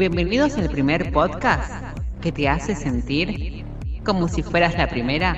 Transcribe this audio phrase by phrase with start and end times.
[0.00, 1.70] Bienvenidos al primer podcast
[2.22, 3.66] que te hace sentir
[4.02, 5.36] como si fueras la primera,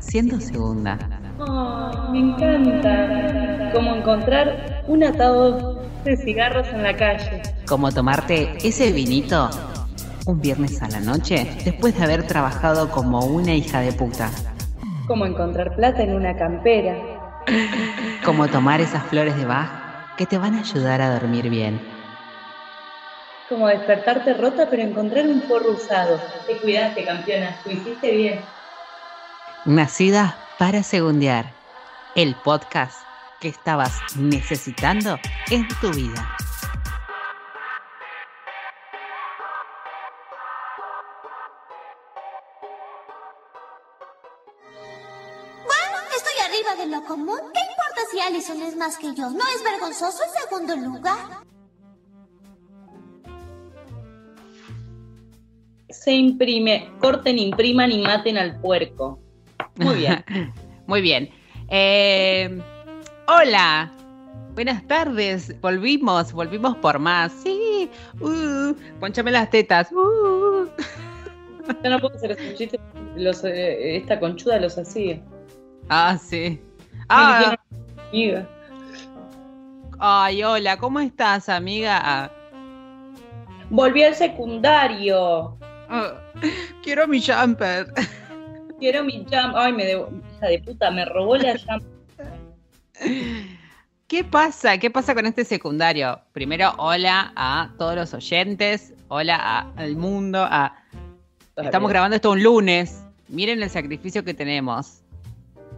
[0.00, 0.98] siendo segunda.
[1.38, 3.70] Oh, me encanta.
[3.72, 7.40] Como encontrar un atado de cigarros en la calle.
[7.66, 9.48] Como tomarte ese vinito
[10.26, 14.30] un viernes a la noche después de haber trabajado como una hija de puta.
[15.06, 16.98] Como encontrar plata en una campera.
[18.26, 21.95] Como tomar esas flores de Bach que te van a ayudar a dormir bien.
[23.48, 26.20] Como despertarte rota pero encontrar un forro usado.
[26.46, 27.56] Te cuidaste, campeona.
[27.64, 28.40] Lo hiciste bien.
[29.64, 31.52] Nacida para segundear.
[32.16, 32.98] El podcast
[33.40, 35.18] que estabas necesitando
[35.50, 36.36] en tu vida.
[45.64, 47.38] Bueno, estoy arriba de lo común.
[47.52, 49.30] ¿Qué importa si Allison es más que yo?
[49.30, 51.46] ¿No es vergonzoso el segundo lugar?
[56.06, 56.88] Se imprime.
[57.00, 59.18] Corten, impriman y maten al puerco.
[59.74, 60.24] Muy bien.
[60.86, 61.28] Muy bien.
[61.68, 62.62] Eh,
[63.26, 63.92] hola.
[64.54, 65.60] Buenas tardes.
[65.60, 67.32] Volvimos, volvimos por más.
[67.42, 67.90] Sí.
[68.20, 69.90] Uh, ponchame las tetas.
[69.90, 70.68] Uh.
[71.82, 72.80] Yo no puedo hacer esos chistes.
[73.16, 75.20] Los, eh, esta conchuda los hacía.
[75.88, 76.62] Ah, sí.
[77.08, 77.56] Ah,
[78.12, 78.48] Amiga.
[79.98, 80.76] ay, hola.
[80.76, 82.30] ¿Cómo estás, amiga?
[83.70, 85.58] Volví al secundario.
[85.88, 86.14] Ah,
[86.82, 87.86] quiero mi jumper.
[88.78, 89.52] Quiero mi jam.
[89.56, 90.10] Ay, me debo.
[90.36, 91.80] Hija de puta, me robó la jam.
[94.06, 94.76] ¿Qué pasa?
[94.78, 96.20] ¿Qué pasa con este secundario?
[96.32, 100.76] Primero, hola a todos los oyentes, hola a- al mundo, a...
[101.56, 103.02] Estamos grabando esto un lunes.
[103.28, 105.00] Miren el sacrificio que tenemos.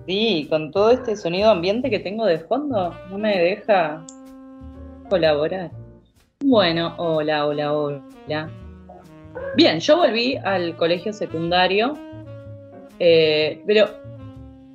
[0.06, 4.04] Sí, con todo este sonido ambiente que tengo de fondo, no me deja
[5.08, 5.70] colaborar.
[6.40, 8.50] Bueno, hola, hola, hola.
[9.56, 11.94] Bien, yo volví al colegio secundario,
[12.98, 13.88] eh, pero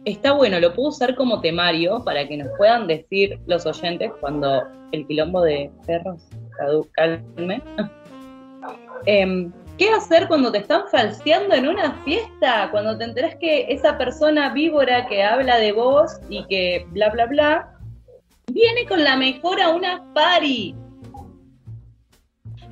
[0.06, 4.64] está bueno, lo puedo usar como temario para que nos puedan decir los oyentes cuando
[4.92, 6.22] el quilombo de perros
[6.94, 7.62] calme.
[9.06, 12.70] Em, ¿Qué hacer cuando te están falseando en una fiesta?
[12.72, 17.26] Cuando te enterás que esa persona víbora que habla de vos y que bla, bla,
[17.26, 17.74] bla,
[18.52, 20.76] viene con la mejor a una party.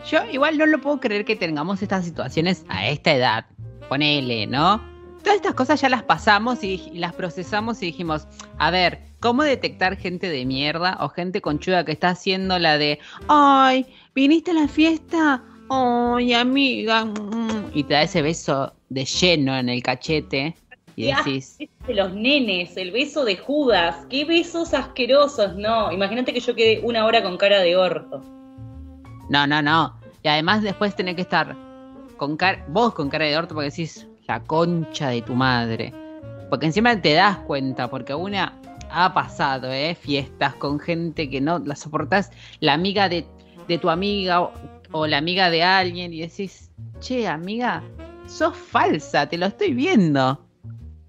[0.10, 3.46] Yo igual no lo puedo creer que tengamos estas situaciones a esta edad.
[3.88, 4.82] Ponele, ¿no?
[5.24, 9.44] Todas estas cosas ya las pasamos y, y las procesamos y dijimos, a ver, ¿cómo
[9.44, 13.86] detectar gente de mierda o gente conchuda que está haciendo la de, ay,
[14.16, 15.44] viniste a la fiesta?
[15.70, 17.06] Ay, amiga.
[17.06, 20.56] mm", Y te da ese beso de lleno en el cachete
[20.96, 21.58] y decís,
[21.88, 25.92] De los nenes, el beso de Judas, qué besos asquerosos, no.
[25.92, 28.22] Imagínate que yo quedé una hora con cara de orto.
[29.32, 29.98] No, no, no.
[30.24, 31.56] Y además después tenés que estar
[32.18, 35.94] con cara, vos con cara de orto porque decís la concha de tu madre.
[36.50, 38.60] Porque encima te das cuenta, porque una
[38.90, 39.96] ha pasado, ¿eh?
[39.96, 43.26] Fiestas con gente que no la soportás, la amiga de,
[43.70, 44.52] de tu amiga o,
[44.92, 47.82] o la amiga de alguien, y decís, che, amiga,
[48.28, 50.46] sos falsa, te lo estoy viendo.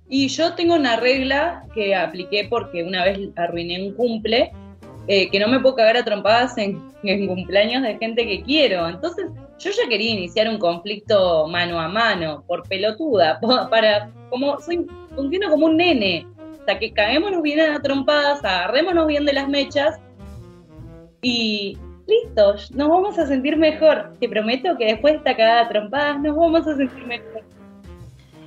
[0.08, 4.52] Y yo tengo una regla que apliqué porque una vez arruiné un cumple,
[5.08, 6.80] eh, que no me puedo cagar a trompadas en,
[7.26, 8.88] cumpleaños de gente que quiero.
[8.88, 9.26] Entonces,
[9.58, 13.40] yo ya quería iniciar un conflicto mano a mano, por pelotuda,
[13.70, 16.26] para, como, soy, funciono como un nene.
[16.60, 19.98] O sea, que caguémonos bien a trompadas, agarrémonos bien de las mechas
[21.20, 21.76] y
[22.06, 24.14] listo, nos vamos a sentir mejor.
[24.20, 27.42] Te prometo que después de esta cagada a trompadas nos vamos a sentir mejor.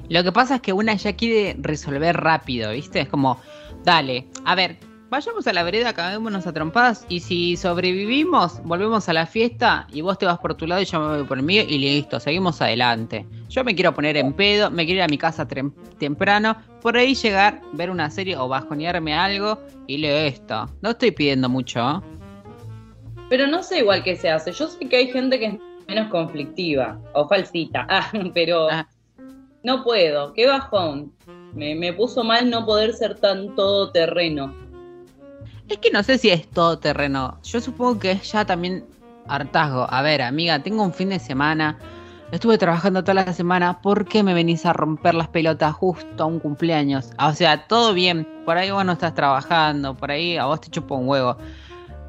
[0.07, 3.01] Lo que pasa es que una ya quiere resolver rápido, ¿viste?
[3.01, 3.39] Es como,
[3.83, 4.77] dale, a ver,
[5.09, 10.01] vayamos a la vereda, caguémonos a trompadas y si sobrevivimos, volvemos a la fiesta y
[10.01, 12.19] vos te vas por tu lado y yo me voy por el mío y listo,
[12.19, 13.25] seguimos adelante.
[13.49, 15.47] Yo me quiero poner en pedo, me quiero ir a mi casa
[15.99, 20.69] temprano, por ahí llegar, ver una serie o bajonearme algo y leo esto.
[20.81, 22.01] No estoy pidiendo mucho, ¿eh?
[23.29, 24.51] Pero no sé igual qué se hace.
[24.51, 25.55] Yo sé que hay gente que es
[25.87, 28.87] menos conflictiva o falsita, ah, pero Ah.
[29.63, 30.33] no puedo.
[30.33, 31.11] Qué bajón.
[31.53, 34.53] Me, me puso mal no poder ser tan todoterreno.
[35.69, 37.39] Es que no sé si es todo terreno.
[37.43, 38.85] Yo supongo que es ya también
[39.27, 39.87] hartazgo.
[39.89, 41.79] A ver, amiga, tengo un fin de semana.
[42.31, 43.81] Estuve trabajando toda la semana.
[43.81, 47.11] ¿Por qué me venís a romper las pelotas justo a un cumpleaños?
[47.19, 48.27] O sea, todo bien.
[48.45, 49.95] Por ahí vos no estás trabajando.
[49.95, 51.37] Por ahí a vos te chupo un huevo.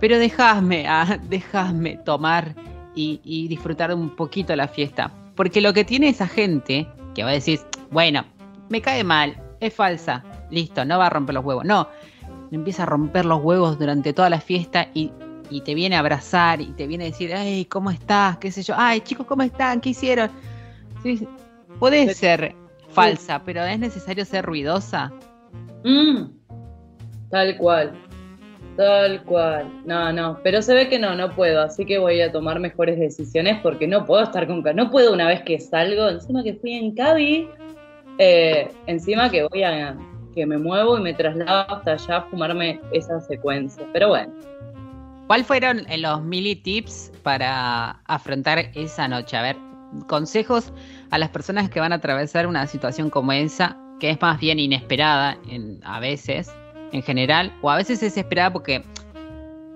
[0.00, 2.54] Pero dejadme, ah, dejadme tomar
[2.94, 5.10] y, y disfrutar un poquito la fiesta.
[5.34, 7.60] Porque lo que tiene esa gente, que va a decir,
[7.90, 8.24] bueno,
[8.68, 11.64] me cae mal, es falsa, listo, no va a romper los huevos.
[11.64, 11.88] No,
[12.50, 15.10] empieza a romper los huevos durante toda la fiesta y
[15.50, 18.38] y te viene a abrazar y te viene a decir, ay, ¿cómo estás?
[18.38, 18.74] ¿Qué sé yo?
[18.76, 19.80] Ay, chicos, ¿cómo están?
[19.80, 20.30] ¿Qué hicieron?
[21.02, 21.26] Sí,
[21.78, 22.54] puede ser
[22.90, 25.12] falsa, pero es necesario ser ruidosa.
[25.84, 26.24] Mm,
[27.30, 27.92] tal cual.
[28.76, 29.70] Tal cual.
[29.86, 32.98] No, no, pero se ve que no, no puedo, así que voy a tomar mejores
[32.98, 34.62] decisiones porque no puedo estar con...
[34.74, 37.48] No puedo una vez que salgo, encima que fui en Cabi,
[38.18, 39.96] eh, encima que voy a...
[40.36, 43.84] que me muevo y me traslado hasta allá a fumarme esa secuencia.
[43.92, 44.32] Pero bueno.
[45.26, 49.36] ¿Cuál fueron los mili tips para afrontar esa noche?
[49.36, 49.56] A ver,
[50.06, 50.72] consejos
[51.10, 54.60] a las personas que van a atravesar una situación como esa, que es más bien
[54.60, 56.54] inesperada en, a veces
[56.92, 58.84] en general, o a veces es esperada porque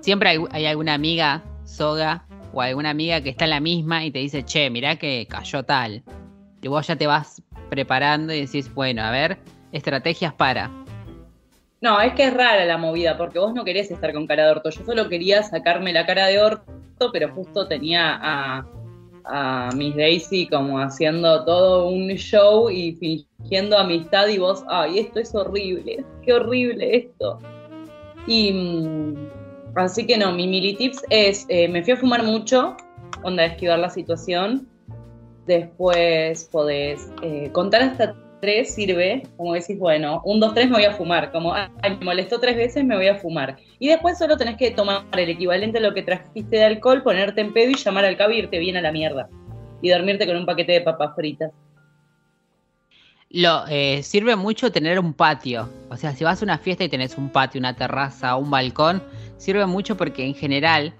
[0.01, 4.19] siempre hay, alguna amiga soga o alguna amiga que está en la misma y te
[4.21, 6.03] dice, che, mirá que cayó tal.
[6.63, 9.39] Y vos ya te vas preparando y decís, bueno, a ver,
[9.73, 10.71] estrategias para.
[11.81, 14.51] No, es que es rara la movida, porque vos no querés estar con cara de
[14.51, 14.71] orto.
[14.71, 18.67] Yo solo quería sacarme la cara de orto, pero justo tenía a,
[19.25, 25.21] a Miss Daisy como haciendo todo un show y fingiendo amistad y vos, ay, esto
[25.21, 27.39] es horrible, qué horrible esto.
[28.27, 29.15] Y mm,
[29.77, 32.77] así que no, mi mili tips es, eh, me fui a fumar mucho,
[33.23, 34.69] onda, esquivar la situación.
[35.47, 40.85] Después podés eh, contar hasta tres sirve, como decís, bueno, un, dos, tres me voy
[40.85, 43.57] a fumar, como, ay, me molestó tres veces, me voy a fumar.
[43.79, 47.41] Y después solo tenés que tomar el equivalente a lo que trajiste de alcohol, ponerte
[47.41, 49.29] en pedo y llamar al cabo y irte bien a la mierda.
[49.83, 51.53] Y dormirte con un paquete de papas fritas.
[53.31, 55.69] Lo, eh, sirve mucho tener un patio.
[55.89, 59.03] O sea, si vas a una fiesta y tenés un patio, una terraza, un balcón,
[59.37, 60.93] sirve mucho porque en general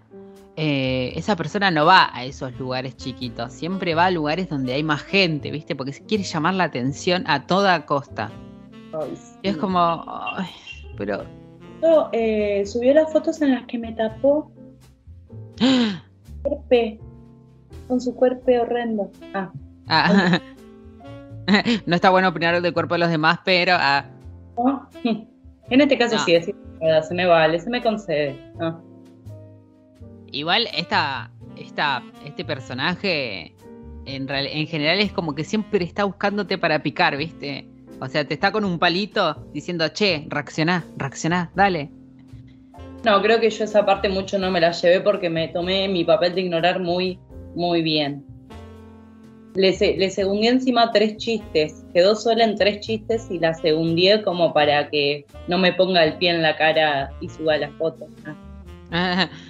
[0.63, 4.83] eh, esa persona no va a esos lugares chiquitos, siempre va a lugares donde hay
[4.83, 5.75] más gente, ¿viste?
[5.75, 8.31] Porque se quiere llamar la atención a toda costa.
[9.41, 10.05] Y es como,
[10.99, 11.25] pero...
[12.13, 14.53] eh, subió las fotos en las que me tapó.
[17.89, 19.11] Con su cuerpo horrendo.
[19.33, 19.51] Ah.
[19.89, 20.41] ah.
[21.87, 23.77] no está bueno opinar del cuerpo de los demás, pero...
[23.79, 24.05] Ah.
[25.71, 28.37] En este caso sí, se me vale, se me concede.
[28.61, 28.77] Ah.
[30.33, 33.55] Igual esta, esta, este personaje
[34.07, 37.67] en, en general es como que siempre está buscándote para picar, ¿viste?
[38.01, 41.91] O sea, te está con un palito diciendo, che, reaccioná, reaccioná, dale.
[43.05, 46.05] No, creo que yo esa parte mucho no me la llevé porque me tomé mi
[46.05, 47.19] papel de ignorar muy,
[47.55, 48.25] muy bien.
[49.55, 54.55] Le, le segundí encima tres chistes, quedó sola en tres chistes y la segundí como
[54.55, 58.07] para que no me ponga el pie en la cara y suba la foto.
[58.93, 59.29] Ah.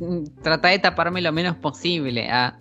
[0.42, 2.28] trata de taparme lo menos posible.
[2.30, 2.56] Ah.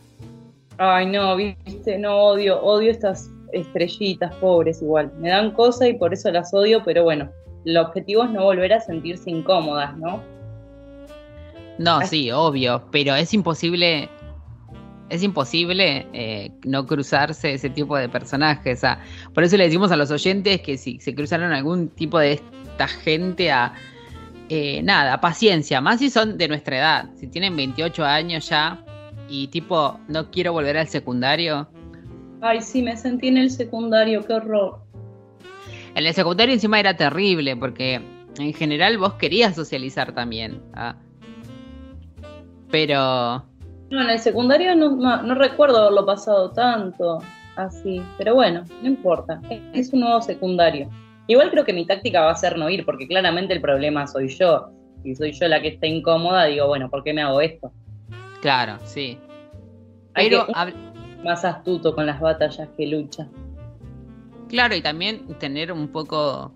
[0.77, 5.11] Ay, no, viste, no odio, odio estas estrellitas pobres igual.
[5.19, 7.29] Me dan cosas y por eso las odio, pero bueno,
[7.65, 10.21] el objetivo es no volver a sentirse incómodas, ¿no?
[11.77, 14.09] No, sí, obvio, pero es imposible,
[15.09, 18.83] es imposible eh, no cruzarse ese tipo de personajes.
[18.83, 18.99] Ah.
[19.33, 22.87] Por eso le decimos a los oyentes que si se cruzaron algún tipo de esta
[22.87, 23.73] gente a
[24.49, 28.83] eh, nada, paciencia, más si son de nuestra edad, si tienen 28 años ya
[29.27, 31.69] y tipo, no quiero volver al secundario.
[32.41, 34.79] Ay, sí, me sentí en el secundario, qué horror.
[35.93, 38.01] En el secundario encima era terrible porque
[38.39, 40.61] en general vos querías socializar también.
[40.73, 40.95] ¿ah?
[42.71, 43.45] Pero...
[43.91, 47.19] No, en el secundario no, no recuerdo haberlo pasado tanto
[47.55, 49.41] así, pero bueno, no importa,
[49.73, 50.89] es un nuevo secundario.
[51.29, 54.29] Igual creo que mi táctica va a ser no ir, porque claramente el problema soy
[54.29, 54.71] yo.
[55.03, 57.71] Si soy yo la que está incómoda, digo, bueno, ¿por qué me hago esto?
[58.41, 59.15] Claro, sí.
[60.15, 60.47] Pero
[61.23, 63.27] más astuto con las batallas que lucha.
[64.47, 66.51] Claro, y también tener un poco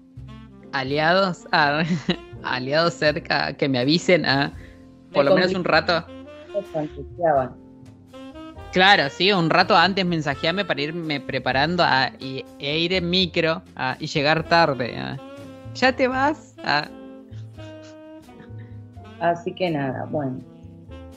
[0.71, 1.45] aliados,
[2.43, 4.53] aliados cerca que me avisen a
[5.13, 6.03] por lo menos un rato.
[8.73, 13.61] Claro, sí, un rato antes mensajeame para irme preparando a, y, e ir en micro
[13.99, 14.95] y llegar tarde.
[15.75, 16.55] ¿Ya te vas?
[19.19, 20.39] Así que nada, bueno.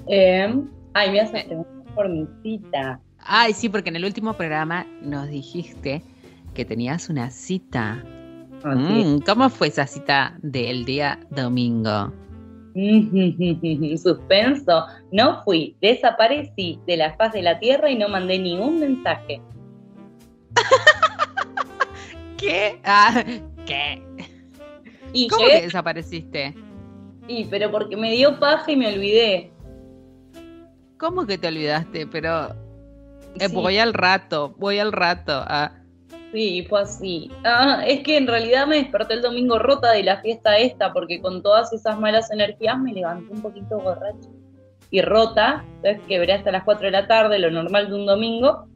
[0.06, 3.00] Em, ay, me hace preguntar por mi cita.
[3.18, 6.02] Ay, sí, porque en el último programa nos dijiste
[6.54, 8.04] que tenías una cita.
[8.64, 12.12] Ah, mm, ¿Cómo fue esa cita del día domingo?
[13.97, 14.87] Suspenso.
[15.11, 19.40] No fui, desaparecí de la faz de la tierra y no mandé ni un mensaje.
[22.37, 22.78] ¿Qué?
[22.85, 23.25] Ah,
[23.64, 24.02] ¿Qué?
[25.12, 26.54] ¿Y ¿Cómo que desapareciste?
[27.28, 29.50] Y pero porque me dio paja y me olvidé.
[30.99, 32.06] ¿Cómo que te olvidaste?
[32.06, 32.54] Pero
[33.40, 35.33] eh, voy al rato, voy al rato.
[35.47, 35.73] Ah.
[36.37, 37.31] Sí, fue así.
[37.45, 41.19] Ah, es que en realidad me desperté el domingo rota de la fiesta esta, porque
[41.19, 44.28] con todas esas malas energías me levanté un poquito borracha
[44.90, 45.64] y rota.
[45.76, 48.66] Entonces quebré hasta las 4 de la tarde, lo normal de un domingo.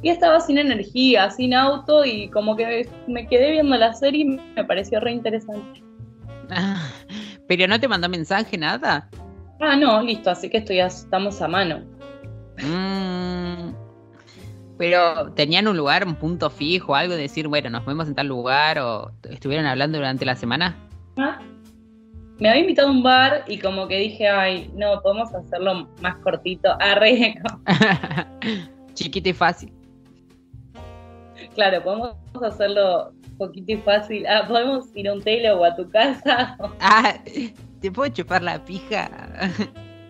[0.00, 4.24] Y estaba sin energía, sin auto, y como que me quedé viendo la serie y
[4.56, 5.82] me pareció re interesante.
[6.48, 6.90] Ah,
[7.46, 9.10] pero no te mandó mensaje, nada.
[9.60, 11.80] Ah, no, listo, así que estoy, estamos a mano.
[12.62, 13.74] Mm,
[14.80, 18.28] pero tenían un lugar, un punto fijo, algo de decir, bueno, nos vemos en tal
[18.28, 20.74] lugar o estuvieron hablando durante la semana.
[21.18, 21.38] Ah,
[22.38, 26.16] me había invitado a un bar y como que dije, ay, no, podemos hacerlo más
[26.22, 26.70] cortito.
[26.80, 27.34] Arre.
[28.94, 29.70] Chiquito y fácil.
[31.54, 34.26] Claro, podemos hacerlo poquito y fácil.
[34.26, 36.56] Ah, podemos ir a un telo o a tu casa.
[36.80, 37.16] Ah,
[37.82, 39.10] ¿te puedo chupar la pija?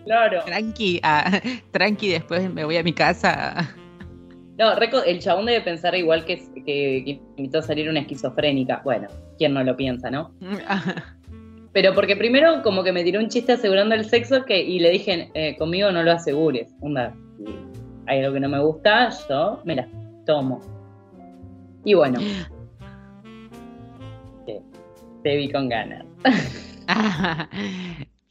[0.05, 0.45] Claro.
[0.45, 3.75] Tranqui, ah, tranqui, después me voy a mi casa.
[4.61, 8.79] No, el chabón debe pensar igual que, que, invitó a salir una esquizofrénica.
[8.83, 9.07] Bueno,
[9.39, 10.35] ¿quién no lo piensa, no?
[11.73, 14.91] Pero porque primero como que me tiró un chiste asegurando el sexo que, y le
[14.91, 16.75] dije, eh, conmigo no lo asegures.
[16.79, 17.11] Onda,
[18.05, 19.87] hay algo que no me gusta, yo me la
[20.27, 20.61] tomo.
[21.83, 22.19] Y bueno,
[25.23, 26.05] te vi con ganas.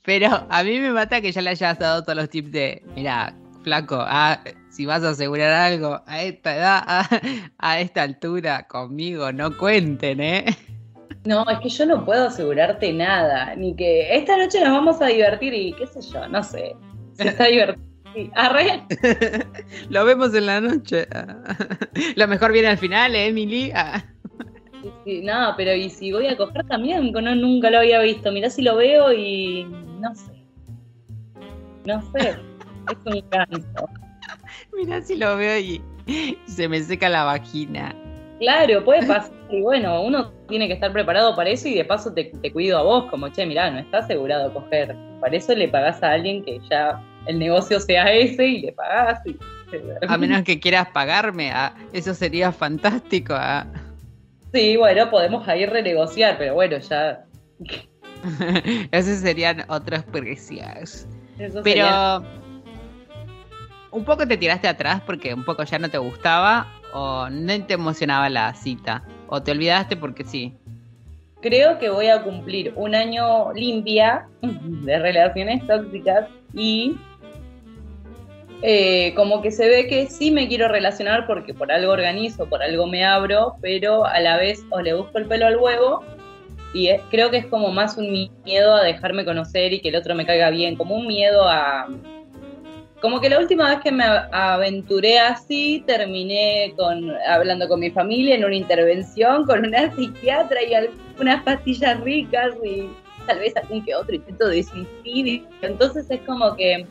[0.04, 3.34] Pero a mí me mata que ya le hayas dado todos los tips de, mira,
[3.62, 6.82] flaco, ah, si vas a asegurar algo a esta edad,
[7.58, 10.44] a, esta altura, conmigo, no cuenten, ¿eh?
[11.24, 15.06] No, es que yo no puedo asegurarte nada, ni que esta noche nos vamos a
[15.06, 16.74] divertir y qué sé yo, no sé.
[17.12, 17.90] Se está divertido.
[18.34, 18.82] Arre.
[19.88, 21.06] Lo vemos en la noche.
[22.16, 23.72] Lo mejor viene al final, ¿eh, Emily.
[25.04, 28.32] Sí, no, pero y si voy a coger también, no, nunca lo había visto.
[28.32, 29.64] Mirá si lo veo y
[30.00, 30.44] no sé.
[31.84, 32.49] No sé.
[33.06, 33.88] es un canto.
[34.76, 35.82] Mirá si lo veo y
[36.46, 37.94] se me seca la vagina.
[38.40, 39.32] Claro, puede pasar.
[39.50, 42.82] Y bueno, uno tiene que estar preparado para eso y de paso te, cuido a
[42.82, 44.96] vos, como, che, mirá, no está asegurado coger.
[45.20, 49.20] Para eso le pagás a alguien que ya el negocio sea ese y le pagás.
[50.08, 53.34] a menos que quieras pagarme, ah, eso sería fantástico.
[53.36, 53.66] Ah.
[54.54, 57.24] Sí, bueno, podemos ahí renegociar, pero bueno, ya.
[58.90, 61.06] Esos serían otros precios.
[61.62, 62.39] pero.
[63.92, 67.74] ¿Un poco te tiraste atrás porque un poco ya no te gustaba o no te
[67.74, 69.02] emocionaba la cita?
[69.26, 70.54] ¿O te olvidaste porque sí?
[71.40, 76.96] Creo que voy a cumplir un año limpia de relaciones tóxicas y
[78.62, 82.62] eh, como que se ve que sí me quiero relacionar porque por algo organizo, por
[82.62, 86.04] algo me abro, pero a la vez o le busco el pelo al huevo
[86.72, 90.14] y creo que es como más un miedo a dejarme conocer y que el otro
[90.14, 91.88] me caiga bien, como un miedo a...
[93.00, 98.34] Como que la última vez que me aventuré así, terminé con hablando con mi familia
[98.34, 102.90] en una intervención con una psiquiatra y algunas pastillas ricas y
[103.26, 105.42] tal vez algún que otro intento de suicidio.
[105.62, 106.86] Entonces es como que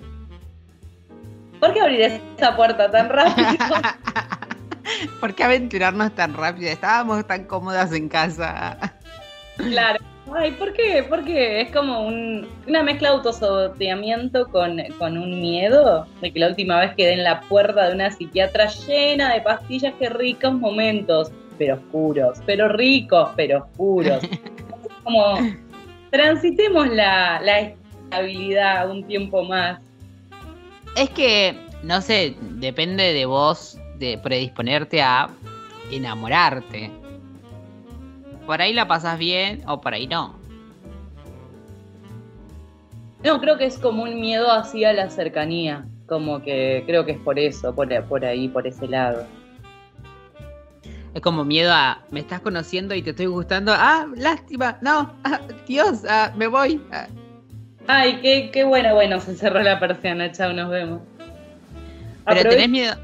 [1.60, 3.48] ¿Por qué abrir esa puerta tan rápido?
[5.20, 6.70] ¿Por qué aventurarnos tan rápido?
[6.70, 8.78] Estábamos tan cómodas en casa.
[9.58, 10.00] Claro.
[10.36, 11.06] Ay, ¿por qué?
[11.10, 16.80] Porque es como una mezcla de autosaboteamiento con, con un miedo de que la última
[16.80, 21.76] vez quedé en la puerta de una psiquiatra llena de pastillas, qué ricos momentos, pero
[21.76, 24.24] oscuros, pero ricos, pero oscuros.
[25.04, 25.38] como
[26.12, 29.80] transitemos la, la estabilidad un tiempo más.
[30.96, 35.30] Es que, no sé, depende de vos de predisponerte a
[35.92, 36.99] enamorarte.
[38.50, 40.34] Por ahí la pasas bien o por ahí no.
[43.24, 45.86] No, creo que es como un miedo hacia la cercanía.
[46.08, 49.28] Como que creo que es por eso, por, por ahí, por ese lado.
[51.14, 53.72] Es como miedo a, me estás conociendo y te estoy gustando.
[53.72, 56.82] Ah, lástima, no, ah, Dios, ah, me voy.
[56.92, 57.06] Ah.
[57.86, 61.02] Ay, qué, qué bueno, bueno, se cerró la persiana, chao, nos vemos.
[62.26, 62.96] Pero tenés miedo.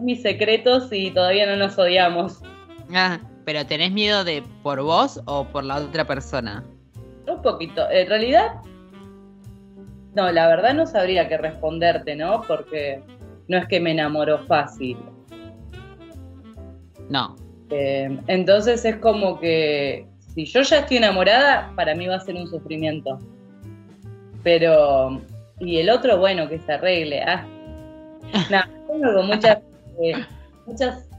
[0.00, 2.40] Mis secretos y todavía no nos odiamos.
[2.94, 6.64] Ah, pero tenés miedo de por vos o por la otra persona.
[7.26, 7.88] Un poquito.
[7.90, 8.60] En realidad,
[10.14, 12.42] no, la verdad no sabría qué responderte, ¿no?
[12.42, 13.02] Porque
[13.48, 14.96] no es que me enamoro fácil.
[17.08, 17.36] No.
[17.70, 22.34] Eh, entonces es como que si yo ya estoy enamorada, para mí va a ser
[22.34, 23.18] un sufrimiento.
[24.42, 25.20] Pero,
[25.60, 27.22] y el otro, bueno, que se arregle.
[27.22, 27.46] Ah.
[28.50, 28.62] No,
[29.00, 29.58] tengo muchas,
[30.00, 30.24] eh,
[30.66, 31.11] muchas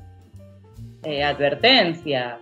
[1.04, 2.40] eh, advertencias.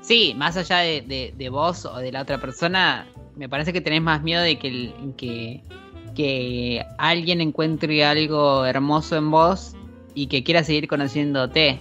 [0.00, 4.02] Sí, más allá de, de, vos o de la otra persona, me parece que tenés
[4.02, 5.62] más miedo de que, que,
[6.14, 9.76] que alguien encuentre algo hermoso en vos
[10.14, 11.80] y que quiera seguir conociéndote.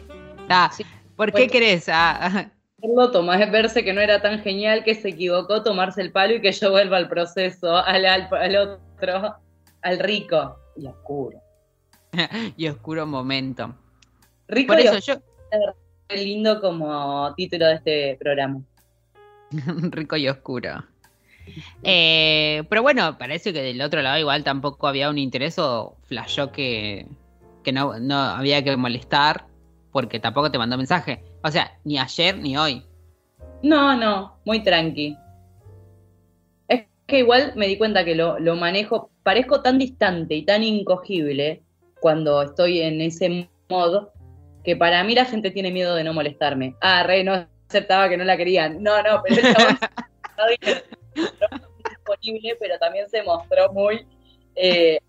[0.50, 0.86] Ah, Sí.
[1.16, 1.90] ¿Por qué querés?
[1.90, 2.50] Ah,
[3.12, 6.54] tomar, verse que no era tan genial, que se equivocó, tomarse el palo y que
[6.54, 9.36] yo vuelva al proceso, al, al, al otro,
[9.82, 11.38] al rico y oscuro.
[12.58, 13.76] y oscuro momento.
[14.48, 15.22] Rico Por y eso oscuro,
[16.10, 18.62] yo, lindo como título de este programa.
[19.92, 20.84] rico y oscuro.
[21.84, 26.52] Eh, pero bueno, parece que del otro lado igual tampoco había un interés o flashó
[26.52, 27.08] que,
[27.64, 29.46] que no, no había que molestar
[29.92, 31.24] porque tampoco te mandó mensaje.
[31.44, 32.84] O sea, ni ayer ni hoy.
[33.64, 35.18] No, no, muy tranqui.
[36.68, 40.64] Es que igual me di cuenta que lo, lo manejo, parezco tan distante y tan
[40.64, 41.64] incogible
[42.02, 44.14] cuando estoy en ese modo
[44.64, 46.76] que para mí la gente tiene miedo de no molestarme.
[46.82, 48.82] Ah, re, no aceptaba que no la querían.
[48.84, 50.58] No, no, pero fue
[51.90, 54.06] disponible, pero también se mostró muy.
[54.56, 55.00] eh,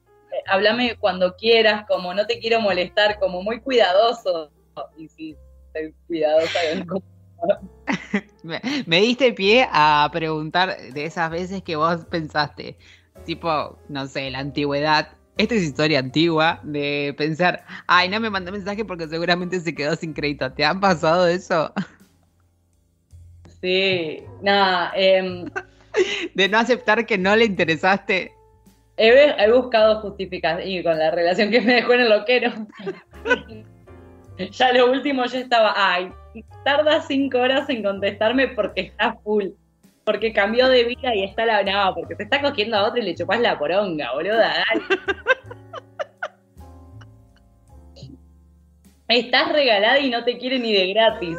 [0.47, 4.51] háblame cuando quieras, como no te quiero molestar, como muy cuidadoso.
[4.97, 5.37] Y sí,
[5.73, 7.03] soy cuidadosa con
[8.43, 12.77] Me, me diste pie a preguntar de esas veces que vos pensaste,
[13.25, 15.09] tipo, no sé, la antigüedad.
[15.41, 19.97] Esta es historia antigua de pensar, ay, no me mandó mensaje porque seguramente se quedó
[19.97, 20.53] sin crédito.
[20.53, 21.73] ¿Te han pasado eso?
[23.63, 25.47] Sí, nada, em,
[26.35, 28.33] De no aceptar que no le interesaste.
[28.99, 32.53] he, he buscado justificación y con la relación que me dejó en el loquero.
[34.53, 36.13] ya lo último yo estaba, ay,
[36.67, 39.47] tarda cinco horas en contestarme porque está full,
[40.11, 43.05] porque cambió de vida y está la no, porque te está cogiendo a otro y
[43.05, 44.83] le chupás la poronga, boluda, dale.
[49.07, 51.39] Estás regalada y no te quiere ni de gratis.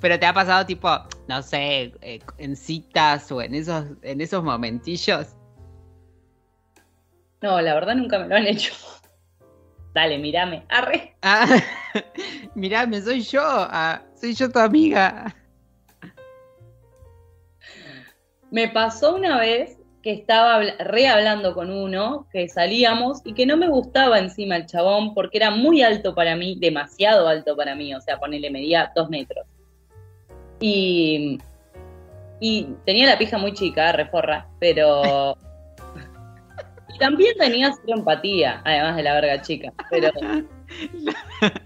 [0.00, 0.88] Pero te ha pasado tipo,
[1.28, 5.36] no sé, eh, en citas o en esos, en esos momentillos.
[7.42, 8.74] No, la verdad nunca me lo han hecho.
[9.94, 10.64] Dale, mírame.
[10.68, 11.14] Arre.
[11.22, 11.46] Ah,
[12.56, 15.34] mirá, me soy yo, ah, soy yo tu amiga.
[18.52, 23.46] Me pasó una vez que estaba habla- re hablando con uno, que salíamos y que
[23.46, 27.74] no me gustaba encima el chabón porque era muy alto para mí, demasiado alto para
[27.74, 29.44] mí, o sea, ponele, medía dos metros.
[30.60, 31.40] Y,
[32.38, 35.36] y tenía la pija muy chica, reforra, pero...
[36.94, 40.10] Y también tenía cero empatía, además de la verga chica, pero...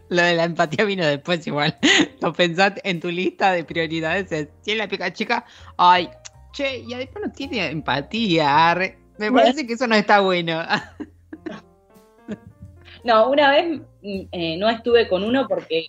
[0.08, 1.76] Lo de la empatía vino después igual.
[2.20, 4.30] Lo pensaste en tu lista de prioridades.
[4.32, 5.44] es, Si es la pica chica,
[5.76, 6.08] ay,
[6.52, 8.70] che, y después no tiene empatía.
[8.70, 8.98] arre.
[9.18, 10.62] Me parece que eso no está bueno.
[13.04, 15.86] No, una vez mm, eh, no estuve con uno porque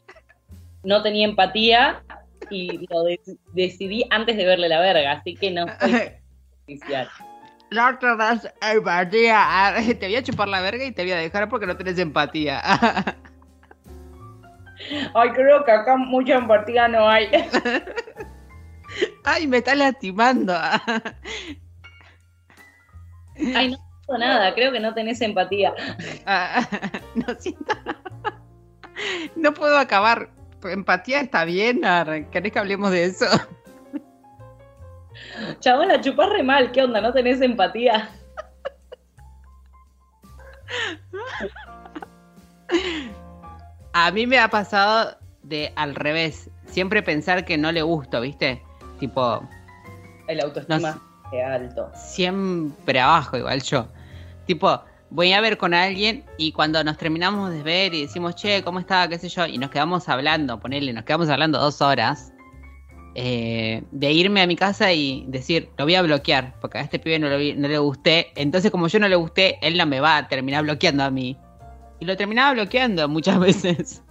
[0.83, 2.03] no tenía empatía
[2.49, 3.19] y lo de-
[3.53, 6.21] decidí antes de verle la verga, así que no fue
[6.63, 7.07] oficial.
[7.71, 9.67] No te das empatía.
[9.67, 9.95] arre.
[9.99, 12.61] Te voy a chupar la verga y te voy a dejar porque no tenés empatía.
[15.13, 17.29] Ay, creo que acá mucha empatía no hay.
[19.25, 20.55] Ay, me estás lastimando.
[23.55, 25.73] Ay, no siento nada, creo que no tenés empatía.
[26.25, 26.65] Ah,
[27.15, 27.73] no siento.
[29.35, 30.29] No puedo acabar.
[30.63, 31.81] Empatía está bien.
[32.31, 33.25] ¿Querés que hablemos de eso?
[35.59, 37.01] Chabón, la chupás re mal, ¿qué onda?
[37.01, 38.09] ¿No tenés empatía?
[43.93, 46.49] A mí me ha pasado de al revés.
[46.65, 48.61] Siempre pensar que no le gusto, ¿viste?
[48.99, 49.41] Tipo,
[50.27, 50.99] El autoestima
[51.31, 51.91] No alto.
[51.95, 53.87] siempre abajo, igual yo.
[54.45, 58.63] Tipo, voy a ver con alguien y cuando nos terminamos de ver y decimos, che,
[58.63, 59.07] ¿cómo está?
[59.07, 59.45] ¿Qué sé yo?
[59.45, 62.33] Y nos quedamos hablando, ponele, nos quedamos hablando dos horas.
[63.19, 66.99] Eh, de irme a mi casa y decir, lo voy a bloquear, porque a este
[66.99, 68.27] pibe no, lo vi- no le gusté.
[68.35, 71.35] Entonces, como yo no le gusté, él no me va a terminar bloqueando a mí.
[71.99, 74.03] Y lo terminaba bloqueando muchas veces.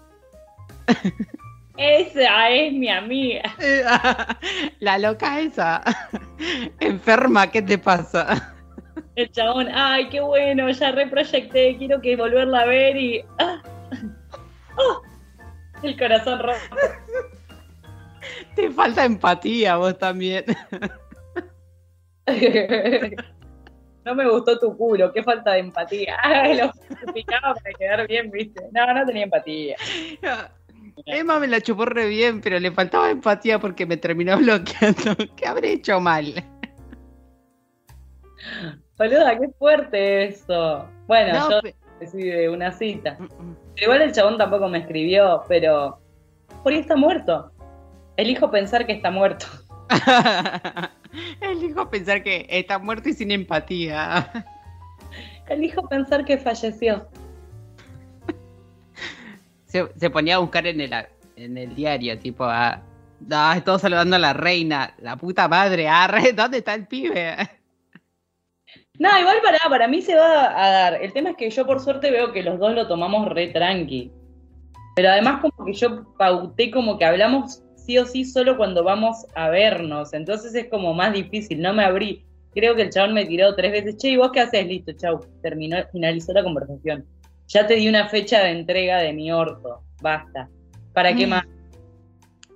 [1.77, 3.42] Esa es mi amiga.
[4.81, 5.83] La loca esa.
[6.81, 8.55] Enferma, ¿qué te pasa?
[9.14, 13.23] El chabón, ay, qué bueno, ya reproyecté, quiero que volverla a ver y.
[13.38, 13.62] ah,
[14.79, 15.01] ah,
[15.83, 16.59] el corazón rojo.
[18.55, 20.45] Te falta empatía vos también.
[24.05, 26.17] No me gustó tu culo, qué falta de empatía.
[26.23, 28.62] Ay, lo justificaba para quedar bien, viste.
[28.71, 29.75] No, no tenía empatía.
[31.07, 35.17] Emma me la chupó re bien, pero le faltaba empatía porque me terminó bloqueando.
[35.35, 36.35] ¿Qué habré hecho mal?
[38.97, 40.89] Boluda, qué fuerte eso.
[41.09, 43.17] Bueno, No, yo pe- decidí de una cita.
[43.19, 43.57] Mm, mm.
[43.83, 45.99] Igual el chabón tampoco me escribió, pero.
[46.62, 47.51] ¿Por qué está muerto?
[48.16, 49.46] Elijo pensar que está muerto.
[51.40, 54.46] Elijo pensar que está muerto y sin empatía.
[55.48, 57.07] Elijo pensar que falleció.
[59.66, 60.92] Se, ponía a buscar en el,
[61.37, 62.81] en el diario, tipo, a,
[63.31, 67.37] ah, estoy saludando a la reina, la puta madre, arre, ¿dónde está el pibe?
[68.98, 70.94] No, igual para, para mí se va a dar.
[71.02, 74.11] El tema es que yo por suerte veo que los dos lo tomamos re tranqui.
[74.94, 79.27] Pero además como que yo pauté como que hablamos sí o sí solo cuando vamos
[79.35, 80.12] a vernos.
[80.12, 82.25] Entonces es como más difícil, no me abrí.
[82.53, 84.66] Creo que el chabón me tiró tres veces, che, ¿y vos qué haces?
[84.66, 85.20] Listo, chau.
[85.42, 87.07] Terminó, finalizó la conversación.
[87.49, 89.83] Ya te di una fecha de entrega de mi orto.
[90.03, 90.49] Basta.
[90.92, 91.31] ¿Para qué mm.
[91.31, 91.44] más?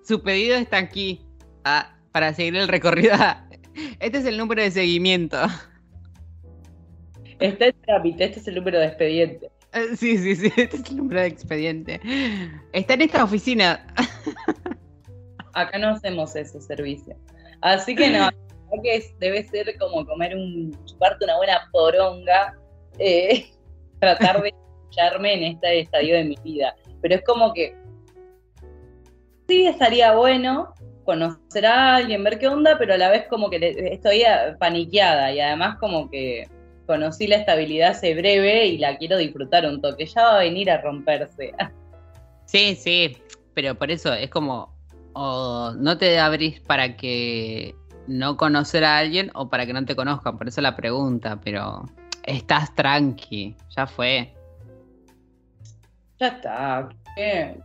[0.05, 1.21] Su pedido está aquí.
[1.64, 3.14] Ah, para seguir el recorrido.
[4.01, 5.38] Este es el número de seguimiento.
[7.38, 9.51] Está el trámite, este es el número de expediente.
[9.73, 12.01] Eh, sí, sí, sí, este es el número de expediente.
[12.73, 13.87] Está en esta oficina.
[15.55, 17.17] Acá no hacemos ese servicio.
[17.61, 18.31] Así que no,
[18.83, 22.57] que debe ser como comer un, chuparte una buena poronga,
[22.99, 23.51] eh,
[24.01, 26.75] tratar de escucharme en este estadio de mi vida.
[27.03, 27.75] Pero es como que
[29.49, 33.91] sí estaría bueno conocer a alguien, ver qué onda, pero a la vez como que
[33.93, 34.23] estoy
[34.59, 36.49] paniqueada y además como que
[36.87, 40.07] conocí la estabilidad hace breve y la quiero disfrutar un toque.
[40.07, 41.53] Ya va a venir a romperse.
[42.47, 43.17] Sí, sí,
[43.55, 44.75] pero por eso es como,
[45.12, 47.75] o no te abrís para que
[48.07, 51.85] no conocer a alguien o para que no te conozcan, por eso la pregunta, pero
[52.25, 54.35] estás tranqui, ya fue.
[56.18, 57.57] Ya está, Ya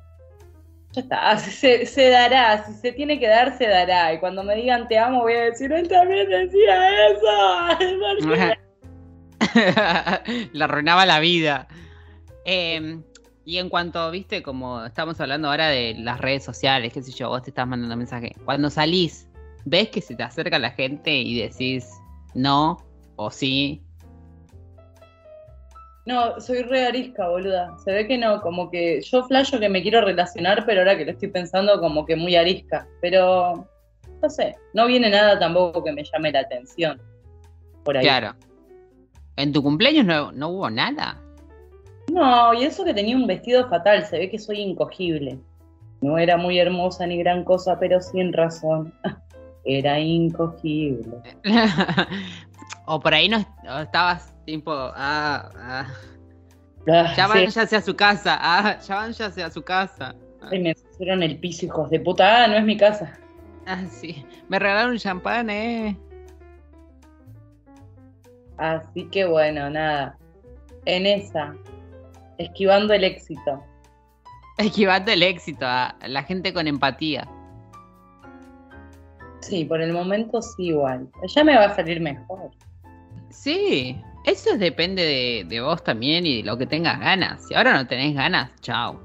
[0.96, 1.38] está,
[1.86, 4.14] se, dará, si se tiene que dar, se dará.
[4.14, 8.56] Y cuando me digan te amo, voy a decir, él también decía eso.
[10.54, 11.68] Le arruinaba la vida.
[12.46, 13.04] Em,
[13.46, 17.30] y en cuanto, viste, como estamos hablando ahora de las redes sociales, qué sé yo,
[17.30, 18.36] vos te estás mandando mensaje.
[18.44, 19.30] Cuando salís,
[19.66, 21.88] ves que se te acerca la gente y decís
[22.34, 22.78] no
[23.16, 23.84] o sí.
[26.08, 27.78] No, soy re arisca, boluda.
[27.84, 31.06] Se ve que no, como que yo flasho que me quiero relacionar, pero ahora que
[31.06, 32.88] lo estoy pensando, como que muy arisca.
[33.02, 33.68] Pero,
[34.22, 37.02] no sé, no viene nada tampoco que me llame la atención.
[37.84, 38.04] Por ahí.
[38.04, 38.36] Claro.
[39.36, 41.22] ¿En tu cumpleaños no, hubo nada?
[42.12, 45.40] No, y eso que tenía un vestido fatal, se ve que soy incogible.
[46.02, 48.94] No era muy hermosa ni gran cosa, pero sin razón.
[49.68, 51.18] Era incogible.
[52.86, 53.44] o por ahí no
[53.82, 55.88] estabas tipo, ah, ah.
[56.88, 60.14] ah ya van ya a su casa, ah, ya van ya a su casa.
[60.52, 63.18] Ay, me pusieron el piso, hijos de puta, ah, no es mi casa.
[63.66, 64.24] Ah, sí.
[64.48, 65.98] Me regalaron champán, eh.
[68.58, 70.18] Así que bueno, nada.
[70.86, 71.56] En esa,
[72.38, 73.64] esquivando el éxito.
[74.58, 77.28] Esquivando el éxito, a la gente con empatía.
[79.42, 81.08] Sí, por el momento sí igual.
[81.28, 82.50] Ya me va a salir mejor.
[83.30, 87.48] Sí, eso depende de, de vos también y de lo que tengas ganas.
[87.48, 89.00] Si ahora no tenés ganas, chao.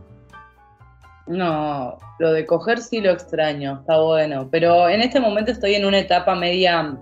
[1.27, 4.49] No, lo de coger sí lo extraño, está bueno.
[4.51, 6.97] Pero en este momento estoy en una etapa media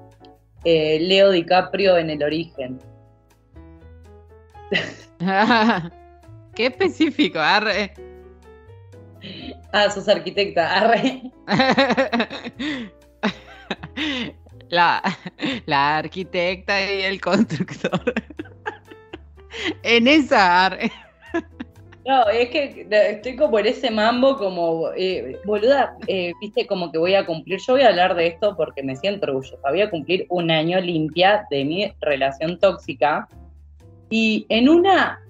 [0.64, 2.78] eh, Leo DiCaprio en el origen.
[6.58, 7.94] Qué específico, arre.
[9.72, 11.22] Ah, sos arquitecta, arre.
[14.68, 15.00] La,
[15.66, 18.12] la arquitecta y el constructor.
[19.84, 20.90] en esa arre.
[22.04, 26.98] No, es que estoy como en ese mambo, como, eh, boluda, eh, viste, como que
[26.98, 29.90] voy a cumplir, yo voy a hablar de esto porque me siento orgullosa, voy a
[29.90, 33.28] cumplir un año limpia de mi relación tóxica
[34.10, 35.22] y en una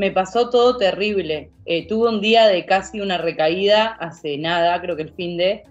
[0.00, 1.50] me pasó todo terrible.
[1.66, 5.62] Eh, tuve un día de casi una recaída, hace nada, creo que el fin de,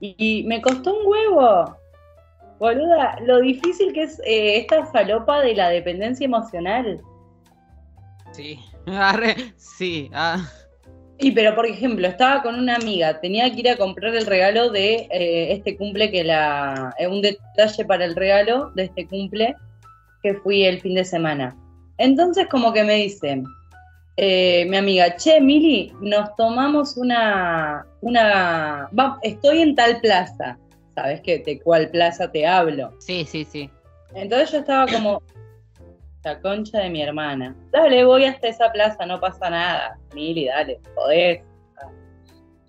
[0.00, 1.76] y, me costó un huevo.
[2.60, 7.02] Boluda, lo difícil que es esta falopa de la dependencia emocional.
[8.30, 8.60] Sí,
[9.56, 10.10] sí.
[10.14, 10.48] Ah.
[11.18, 14.70] Y pero por ejemplo, estaba con una amiga, tenía que ir a comprar el regalo
[14.70, 16.94] de eh, este cumple que la.
[17.00, 19.56] Eh, un detalle para el regalo de este cumple
[20.22, 21.56] que fui el fin de semana.
[21.98, 23.44] Entonces, como que me dicen,
[24.16, 27.86] eh, mi amiga, che, Mili, nos tomamos una.
[28.00, 28.88] una
[29.22, 30.58] estoy en tal plaza.
[30.94, 32.94] ¿Sabes que de cuál plaza te hablo?
[33.00, 33.70] Sí, sí, sí.
[34.14, 35.22] Entonces yo estaba como,
[36.24, 37.54] la concha de mi hermana.
[37.70, 39.98] Dale, voy hasta esa plaza, no pasa nada.
[40.14, 41.42] Mili, dale, podés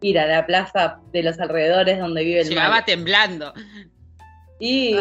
[0.01, 3.53] ir a la plaza de los alrededores donde vive el Llevaba temblando.
[4.59, 4.95] Y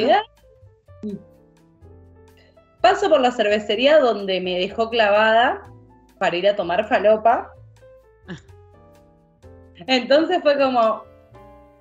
[2.80, 5.62] paso por la cervecería donde me dejó clavada
[6.18, 7.50] para ir a tomar falopa.
[9.87, 11.02] Entonces fue como,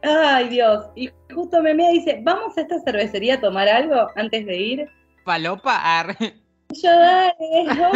[0.04, 0.86] ay Dios.
[0.95, 4.89] Y justo me dice, vamos a esta cervecería a tomar algo antes de ir.
[5.24, 6.15] Falopa, ar.
[6.19, 7.34] yo dale,
[7.78, 7.91] no,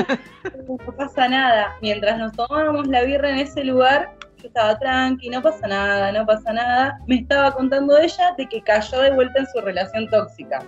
[0.77, 1.77] no pasa nada.
[1.81, 6.25] Mientras nos tomábamos la birra en ese lugar, yo estaba tranqui, no pasa nada, no
[6.25, 6.99] pasa nada.
[7.07, 10.59] Me estaba contando ella de que cayó de vuelta en su relación tóxica.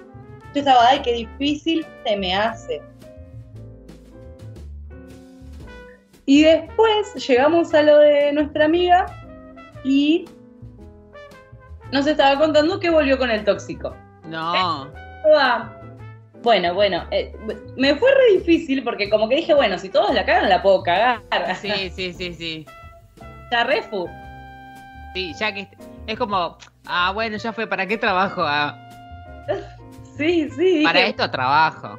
[0.53, 2.81] Yo estaba, ay, qué difícil se me hace.
[6.25, 9.05] Y después llegamos a lo de nuestra amiga
[9.83, 10.25] y
[11.91, 13.95] nos estaba contando que volvió con el tóxico.
[14.25, 14.53] No.
[15.35, 15.69] Ah,
[16.43, 17.35] Bueno, bueno, eh,
[17.75, 20.81] me fue re difícil porque como que dije, bueno, si todos la cagan, la puedo
[20.83, 21.21] cagar.
[21.55, 22.65] Sí, sí, sí, sí.
[23.51, 24.07] Ya refu.
[25.13, 25.67] Sí, ya que
[26.07, 28.41] es como, ah, bueno, ya fue, ¿para qué trabajo?
[28.45, 28.77] Ah,
[30.17, 30.83] Sí, sí.
[30.83, 31.97] para dije, esto trabajo.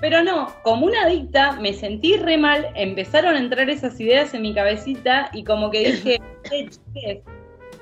[0.00, 4.42] Pero no, como una adicta me sentí re mal, empezaron a entrar esas ideas en
[4.42, 6.20] mi cabecita y como que dije,
[6.52, 7.18] "Eh, chiques,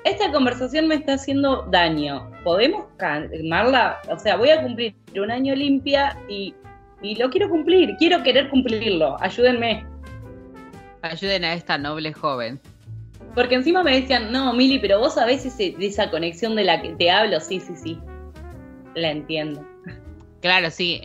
[0.05, 2.31] esta conversación me está haciendo daño.
[2.45, 4.01] ¿Podemos calmarla?
[4.11, 6.55] O sea, voy a cumplir un año limpia y,
[7.03, 9.85] y lo quiero cumplir, quiero querer cumplirlo, ayúdenme.
[11.03, 12.61] Ayuden a esta noble joven.
[13.35, 16.81] Porque encima me decían, no, Mili, pero vos sabés ese- de esa conexión de la
[16.81, 17.99] que te hablo, sí, sí, sí.
[18.95, 19.67] La entiendo.
[20.41, 21.01] Claro, sí.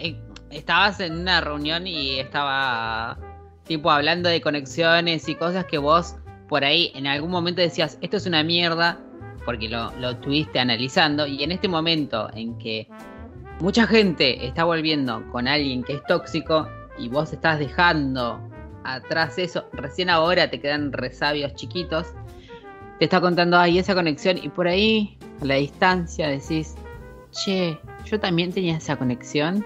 [0.51, 3.17] Estabas en una reunión y estaba
[3.65, 6.15] tipo hablando de conexiones y cosas que vos
[6.49, 8.99] por ahí en algún momento decías, esto es una mierda,
[9.45, 10.17] porque lo, lo
[10.59, 12.87] analizando, y en este momento en que
[13.61, 18.41] mucha gente está volviendo con alguien que es tóxico y vos estás dejando
[18.83, 22.07] atrás eso, recién ahora te quedan resabios chiquitos,
[22.97, 26.75] te está contando, ay, esa conexión, y por ahí, a la distancia, decís,
[27.31, 29.63] che, yo también tenía esa conexión.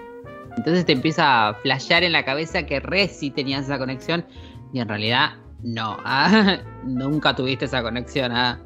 [0.56, 4.24] Entonces te empieza a flashear en la cabeza que re sí tenías esa conexión
[4.72, 5.30] y en realidad
[5.62, 5.96] no.
[6.04, 8.32] ah, nunca tuviste esa conexión.
[8.32, 8.58] ah.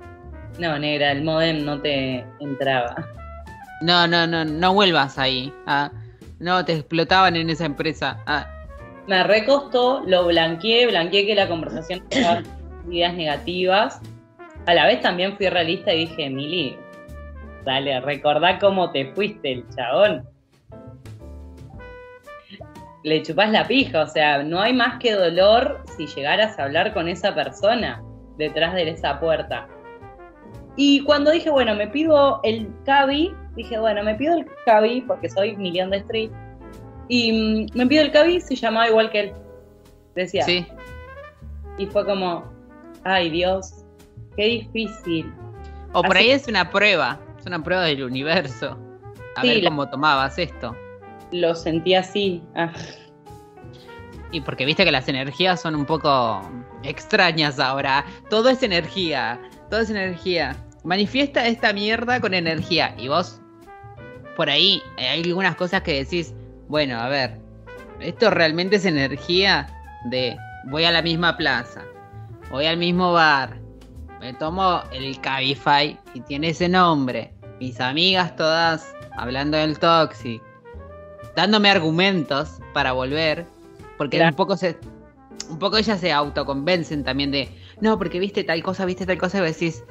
[0.59, 2.96] No, negra, el modem no te entraba.
[3.81, 5.53] No, no, no, no vuelvas ahí.
[5.66, 5.90] ah.
[6.40, 8.18] No, te explotaban en esa empresa.
[8.27, 8.46] ah.
[9.07, 12.42] Me recostó, lo blanqueé, blanqueé que la conversación tenía
[12.90, 14.01] ideas negativas.
[14.66, 16.77] A la vez también fui realista y dije, Mili,
[17.64, 20.29] dale, recordá cómo te fuiste el chabón.
[23.04, 26.92] Le chupás la pija, o sea, no hay más que dolor si llegaras a hablar
[26.94, 28.02] con esa persona
[28.37, 29.68] detrás de esa puerta.
[30.76, 35.28] Y cuando dije, bueno, me pido el Cabi, dije, bueno, me pido el Cabi porque
[35.28, 36.30] soy Million de Street.
[37.08, 37.32] Y
[37.72, 39.32] mm, me pido el Cabi, se llamaba igual que él.
[40.14, 40.42] Decía.
[40.44, 40.66] Sí.
[41.78, 42.44] Y fue como,
[43.04, 43.84] ay Dios,
[44.37, 45.32] qué difícil.
[45.92, 47.18] O por Así- ahí es una prueba.
[47.38, 48.76] Es una prueba del universo.
[49.37, 50.74] A Sí, ver cómo tomabas esto.
[51.32, 52.42] Lo sentí así.
[52.54, 52.72] Ah,
[54.30, 56.42] Y porque viste que las energías son un poco
[56.82, 58.04] extrañas ahora.
[58.30, 59.40] Todo es energía.
[59.70, 60.56] Todo es energía.
[60.84, 62.94] Manifiesta esta mierda con energía.
[62.98, 63.40] Y vos,
[64.36, 66.34] por ahí, hay algunas cosas que decís,
[66.68, 67.40] bueno, a ver,
[68.00, 69.66] esto realmente es energía
[70.10, 70.36] de
[70.66, 71.84] voy a la misma plaza,
[72.50, 73.58] voy al mismo bar,
[74.20, 77.32] me tomo el Cabify y tiene ese nombre.
[77.60, 80.42] Mis amigas todas hablando del Toxic,
[81.38, 83.46] dándome argumentos para volver,
[83.96, 84.31] porque Claro.
[84.33, 84.77] un poco se
[85.48, 87.48] un poco ellas se autoconvencen también de,
[87.81, 89.85] no, porque viste tal cosa, viste tal cosa y decís,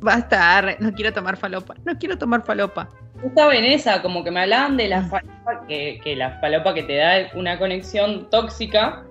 [0.00, 2.88] basta, no quiero tomar falopa, no quiero tomar falopa.
[3.20, 6.72] Yo estaba en esa, como que me hablaban de la falopa, que, que la falopa
[6.72, 9.04] que te da una conexión tóxica.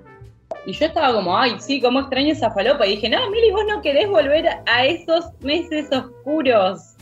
[0.66, 2.88] Y yo estaba como, ay, sí, cómo extraño esa falopa.
[2.88, 6.96] Y dije, no, Mili, vos no querés volver a esos meses oscuros.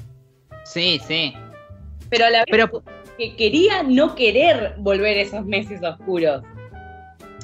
[0.66, 1.34] Sí, sí.
[2.10, 2.84] Pero a la vez Pero
[3.18, 6.44] que quería no querer volver esos meses oscuros.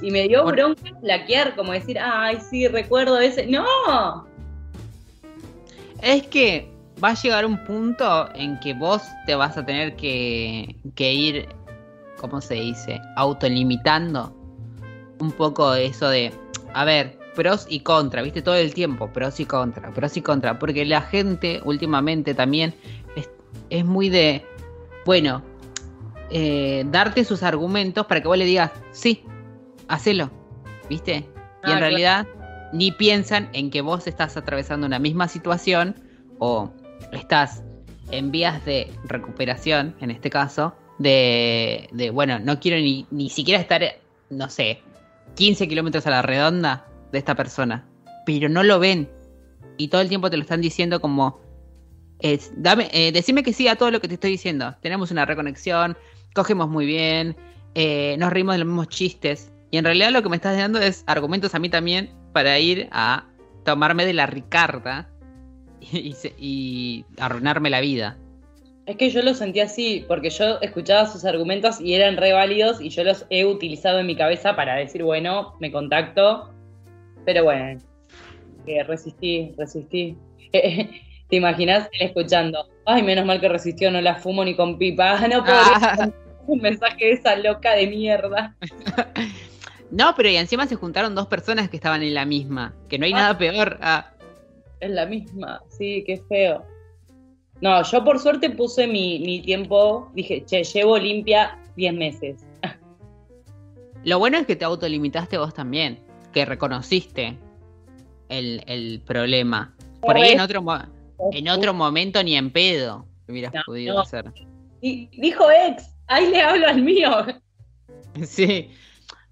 [0.01, 3.45] Y me dio bronca flaquear, como decir, ay, sí, recuerdo ese.
[3.45, 4.25] ¡No!
[6.01, 6.67] es que
[7.03, 11.47] va a llegar un punto en que vos te vas a tener que, que ir,
[12.17, 13.01] ¿cómo se dice?
[13.15, 14.35] Autolimitando
[15.19, 16.31] un poco eso de,
[16.73, 20.57] a ver, pros y contra, viste, todo el tiempo, pros y contra, pros y contra,
[20.59, 22.73] porque la gente últimamente también
[23.15, 23.29] es,
[23.69, 24.43] es muy de,
[25.05, 25.43] bueno,
[26.31, 29.23] eh, darte sus argumentos para que vos le digas, sí,
[29.87, 30.31] hacelo,
[30.89, 31.25] viste, y
[31.63, 31.79] Ah, en claro.
[31.81, 32.27] realidad
[32.73, 35.95] ni piensan en que vos estás atravesando una misma situación
[36.39, 36.71] o
[37.11, 37.63] estás
[38.09, 43.59] en vías de recuperación, en este caso, de, de, bueno, no quiero ni, ni siquiera
[43.59, 43.81] estar,
[44.29, 44.81] no sé,
[45.35, 47.85] 15 kilómetros a la redonda de esta persona,
[48.25, 49.09] pero no lo ven.
[49.77, 51.39] Y todo el tiempo te lo están diciendo como,
[52.19, 55.25] es, dame, eh, decime que sí a todo lo que te estoy diciendo, tenemos una
[55.25, 55.97] reconexión,
[56.33, 57.35] cogemos muy bien,
[57.75, 59.51] eh, nos reímos de los mismos chistes.
[59.71, 62.89] Y en realidad lo que me estás dando es argumentos a mí también para ir
[62.91, 63.25] a
[63.63, 65.09] tomarme de la Ricarda
[65.81, 68.17] y, y arruinarme la vida.
[68.87, 72.81] Es que yo lo sentí así, porque yo escuchaba sus argumentos y eran re válidos
[72.81, 76.51] y yo los he utilizado en mi cabeza para decir, bueno, me contacto.
[77.23, 77.79] Pero bueno,
[78.65, 80.17] eh, resistí, resistí.
[80.51, 82.67] ¿Te imaginas escuchando?
[82.85, 85.17] Ay, menos mal que resistió, no la fumo ni con pipa.
[85.29, 85.57] No puedo.
[85.57, 86.11] Ah.
[86.47, 88.55] Un mensaje de esa loca de mierda.
[89.91, 93.05] No, pero y encima se juntaron dos personas que estaban en la misma, que no
[93.05, 93.17] hay Ah.
[93.17, 93.77] nada peor.
[93.81, 94.09] Ah,
[94.79, 96.63] Es la misma, sí, qué feo.
[97.59, 102.45] No, yo por suerte puse mi, mi tiempo, dije, che, llevo limpia 10 meses.
[104.05, 105.99] Lo bueno es que te autolimitaste vos también,
[106.31, 107.37] que reconociste
[108.29, 109.75] el, el problema.
[109.99, 110.79] Por ahí en otro, mo-
[111.33, 114.01] en otro momento ni en pedo hubieras No, podido no.
[114.01, 114.31] hacer.
[114.81, 117.25] Y dijo ex, ahí le hablo al mío.
[118.23, 118.71] Sí.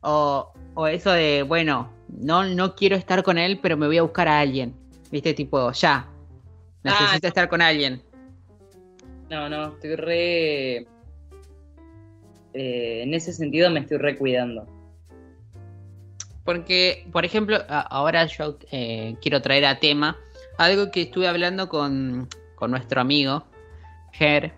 [0.02, 4.04] O, o eso de, bueno, no, no quiero estar con él, pero me voy a
[4.04, 4.74] buscar a alguien.
[5.12, 5.34] ¿Viste?
[5.34, 6.08] Tipo, ya.
[6.84, 7.28] Necesito Ah, no.
[7.28, 8.02] estar con alguien.
[9.30, 10.78] No, no, estoy re...
[12.54, 14.66] eh, en ese sentido me estoy recuidando.
[16.46, 20.18] Porque, por ejemplo, ahora yo eh, quiero traer a tema
[20.58, 23.44] algo que estuve hablando con, con nuestro amigo,
[24.14, 24.54] Ger,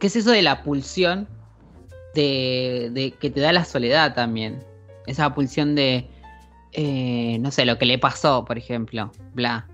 [0.00, 1.28] que es eso de la pulsión
[2.14, 4.64] de, de que te da la soledad también.
[5.06, 6.08] Esa pulsión de,
[6.72, 9.68] eh, no sé, lo que le pasó, por ejemplo, bla.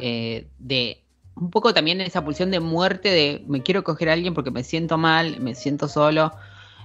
[0.00, 1.02] Eh, de
[1.36, 4.62] un poco también esa pulsión de muerte de me quiero coger a alguien porque me
[4.64, 6.32] siento mal, me siento solo.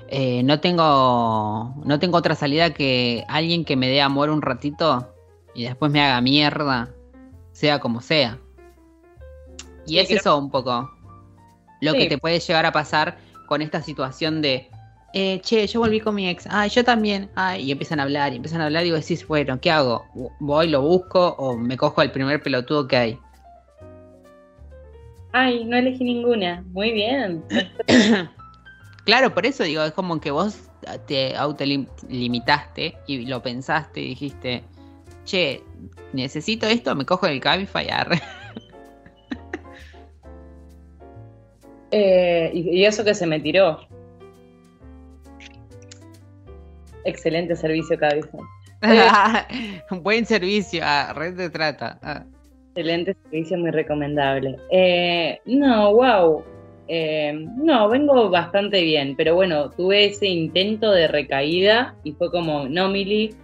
[0.08, 5.14] Eh, no tengo no tengo otra salida que alguien que me dé amor un ratito
[5.54, 6.90] y después me haga mierda,
[7.52, 8.40] sea como sea.
[9.86, 10.90] Y Sí, es creo- eso un poco
[11.82, 14.70] lo que te puede llegar a pasar con esta situación de
[15.14, 18.32] eh, che, yo volví con mi ex, ay, yo también, ay, y empiezan a hablar,
[18.32, 20.06] y empiezan a hablar, y vos decís, bueno, ¿qué hago?
[20.40, 23.20] ¿Voy, lo busco o me cojo al primer pelotudo que hay?
[25.32, 26.64] Ay, no elegí ninguna.
[26.72, 27.44] Muy bien.
[29.06, 30.70] Claro, por eso digo, es como que vos
[31.08, 34.64] te autolimitaste y lo pensaste y dijiste,
[35.26, 35.64] che,
[36.14, 38.22] necesito esto, me cojo el Cabify arre.
[41.92, 43.80] Eh, y, y eso que se me tiró.
[47.06, 48.42] Excelente servicio, Cabezón.
[49.92, 52.00] Un buen servicio, a red de trata.
[52.02, 52.24] ah.
[52.70, 54.58] Excelente servicio, muy recomendable.
[54.72, 56.44] Eh, no, wow.
[56.88, 62.68] Eh, no, vengo bastante bien, pero bueno, tuve ese intento de recaída y fue como,
[62.68, 63.36] no, Mili,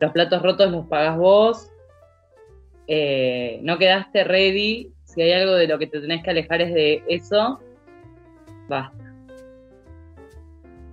[0.00, 1.70] los platos rotos los pagas vos,
[2.88, 6.74] eh, no quedaste ready, si hay algo de lo que te tenés que alejar es
[6.74, 7.60] de eso,
[8.72, 9.14] basta.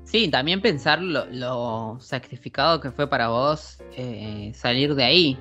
[0.03, 5.37] Sí, también pensar lo, lo sacrificado que fue para vos eh, salir de ahí.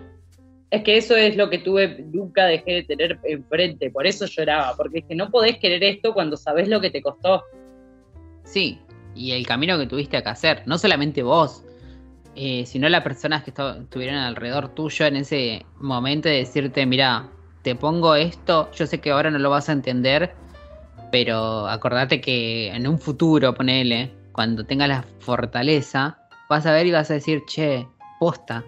[0.70, 4.74] Es que eso es lo que tuve, nunca dejé de tener enfrente, por eso lloraba,
[4.76, 7.42] porque es que no podés querer esto cuando sabés lo que te costó.
[8.44, 8.78] Sí,
[9.14, 11.64] y el camino que tuviste que hacer, no solamente vos,
[12.36, 17.30] eh, sino las personas que estu- estuvieron alrededor tuyo en ese momento de decirte, mira,
[17.62, 20.34] te pongo esto, yo sé que ahora no lo vas a entender,
[21.10, 26.18] pero acordate que en un futuro, ponele, cuando tengas la fortaleza,
[26.48, 27.86] vas a ver y vas a decir, che,
[28.18, 28.64] posta,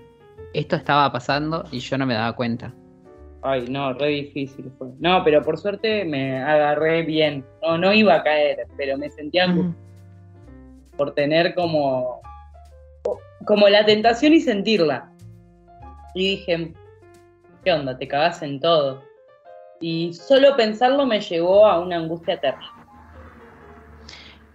[0.52, 2.74] esto estaba pasando y yo no me daba cuenta.
[3.42, 4.88] Ay, no, re difícil fue.
[4.98, 7.44] No, pero por suerte me agarré bien.
[7.62, 9.74] No, no iba a caer, pero me sentía Ujú.
[10.96, 12.20] por tener como,
[13.46, 15.10] como la tentación y sentirla.
[16.14, 16.74] Y dije,
[17.64, 17.96] ¿qué onda?
[17.96, 19.02] Te cagás en todo.
[19.80, 22.68] Y solo pensarlo me llevó a una angustia terrible.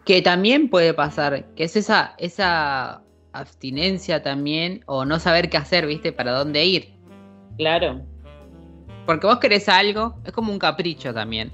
[0.06, 3.02] Que también puede pasar, que es esa, esa
[3.34, 6.12] abstinencia también, o no saber qué hacer, ¿viste?
[6.12, 6.94] Para dónde ir.
[7.58, 8.02] Claro.
[9.08, 11.52] Porque vos querés algo, es como un capricho también.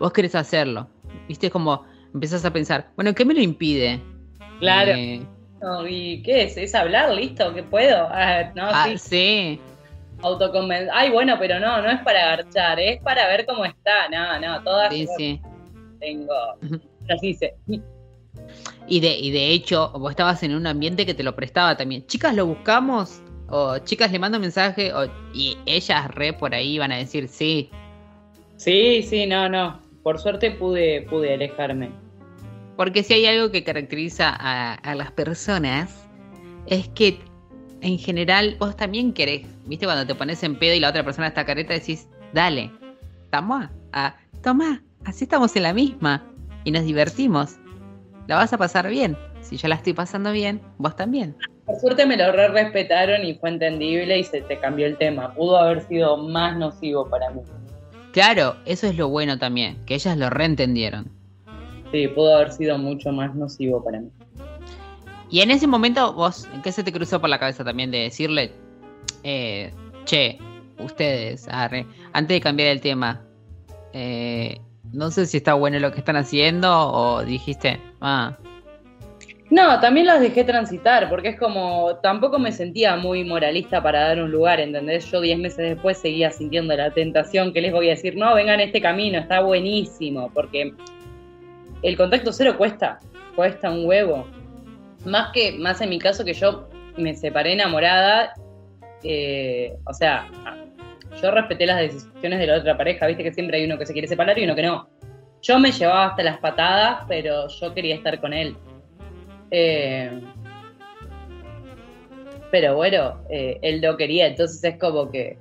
[0.00, 0.88] Vos querés hacerlo,
[1.28, 1.46] ¿viste?
[1.46, 4.00] Es como empezás a pensar, bueno, ¿qué me lo impide?
[4.58, 4.92] Claro.
[4.92, 5.22] Eh,
[5.60, 6.56] No, ¿Y qué es?
[6.56, 7.12] ¿Es hablar?
[7.14, 7.54] ¿Listo?
[7.54, 8.08] ¿Qué puedo?
[8.10, 8.98] Ah, no, ah, sí.
[8.98, 9.60] sí.
[10.22, 14.08] Autoconven- Ay, bueno, pero no, no es para garchar, es para ver cómo está.
[14.10, 15.40] No, no, todas Sí, sí.
[16.00, 16.34] tengo.
[17.08, 17.54] Así hice.
[18.86, 22.06] Y de, y de hecho, vos estabas en un ambiente que te lo prestaba también.
[22.06, 23.20] Chicas, lo buscamos.
[23.48, 24.92] O chicas, le mando mensaje.
[24.94, 27.70] O, y ellas re por ahí van a decir sí.
[28.56, 29.80] Sí, sí, no, no.
[30.02, 31.90] Por suerte pude, pude alejarme.
[32.76, 36.06] Porque si hay algo que caracteriza a, a las personas,
[36.66, 37.18] es que
[37.82, 41.26] en general vos también querés, viste, cuando te pones en pedo y la otra persona
[41.26, 42.70] está careta, decís, dale,
[43.30, 46.24] toma, ah, toma, así estamos en la misma
[46.64, 47.56] y nos divertimos.
[48.28, 49.16] La vas a pasar bien.
[49.40, 51.36] Si yo la estoy pasando bien, vos también.
[51.66, 55.34] Por suerte me lo re respetaron y fue entendible y se te cambió el tema.
[55.34, 57.42] Pudo haber sido más nocivo para mí.
[58.12, 61.10] Claro, eso es lo bueno también, que ellas lo reentendieron.
[61.90, 64.10] Sí, pudo haber sido mucho más nocivo para mí.
[65.32, 68.52] Y en ese momento, vos, ¿qué se te cruzó por la cabeza también de decirle,
[69.24, 69.72] eh,
[70.04, 70.36] che,
[70.78, 73.22] ustedes, antes de cambiar el tema,
[73.94, 74.60] eh,
[74.92, 78.36] no sé si está bueno lo que están haciendo o dijiste, ah.
[79.48, 84.22] No, también los dejé transitar, porque es como, tampoco me sentía muy moralista para dar
[84.22, 85.10] un lugar, ¿entendés?
[85.10, 88.60] Yo diez meses después seguía sintiendo la tentación que les voy a decir, no, vengan
[88.60, 90.74] este camino, está buenísimo, porque
[91.80, 92.98] el contacto cero cuesta,
[93.34, 94.26] cuesta un huevo.
[95.04, 98.34] Más que, más en mi caso que yo me separé enamorada,
[99.02, 100.28] eh, o sea,
[101.20, 103.92] yo respeté las decisiones de la otra pareja, viste que siempre hay uno que se
[103.92, 104.88] quiere separar y uno que no.
[105.42, 108.56] Yo me llevaba hasta las patadas, pero yo quería estar con él.
[109.50, 110.20] Eh,
[112.52, 115.38] pero bueno, eh, él lo quería, entonces es como que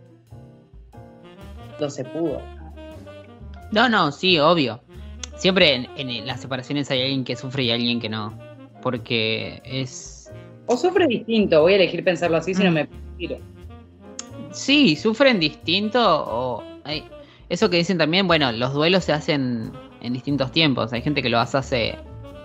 [1.79, 2.41] no se pudo.
[3.71, 4.81] No, no, sí, obvio.
[5.35, 8.37] Siempre en, las separaciones hay alguien que sufre y alguien que no.
[8.81, 10.31] Porque es.
[10.67, 12.73] O sufre distinto, voy a elegir pensarlo así, si no mm.
[12.73, 13.37] me tiro.
[14.51, 16.63] Sí, sufren distinto o
[17.49, 19.71] eso que dicen también, bueno, los duelos se hacen
[20.01, 20.93] en distintos tiempos.
[20.93, 21.97] Hay gente que lo hace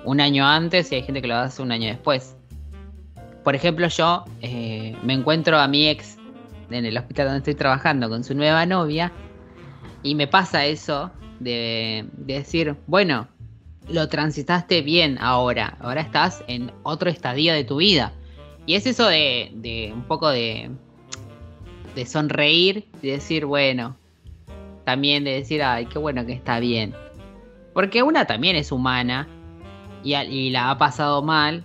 [0.04, 2.36] un año antes y hay gente que lo hace un año después.
[3.44, 6.18] Por ejemplo, yo eh, me encuentro a mi ex
[6.70, 9.12] en el hospital donde estoy trabajando con su nueva novia
[10.02, 13.28] y me pasa eso de, decir, bueno,
[13.88, 18.12] lo transitaste bien ahora, ahora estás en otro estadio de tu vida.
[18.66, 20.70] Y es eso de, de un poco de,
[21.94, 23.96] de sonreír y decir, bueno,
[24.84, 26.94] también de decir, ay, qué bueno que está bien.
[27.72, 29.28] Porque una también es humana
[30.02, 31.64] y, la ha pasado mal.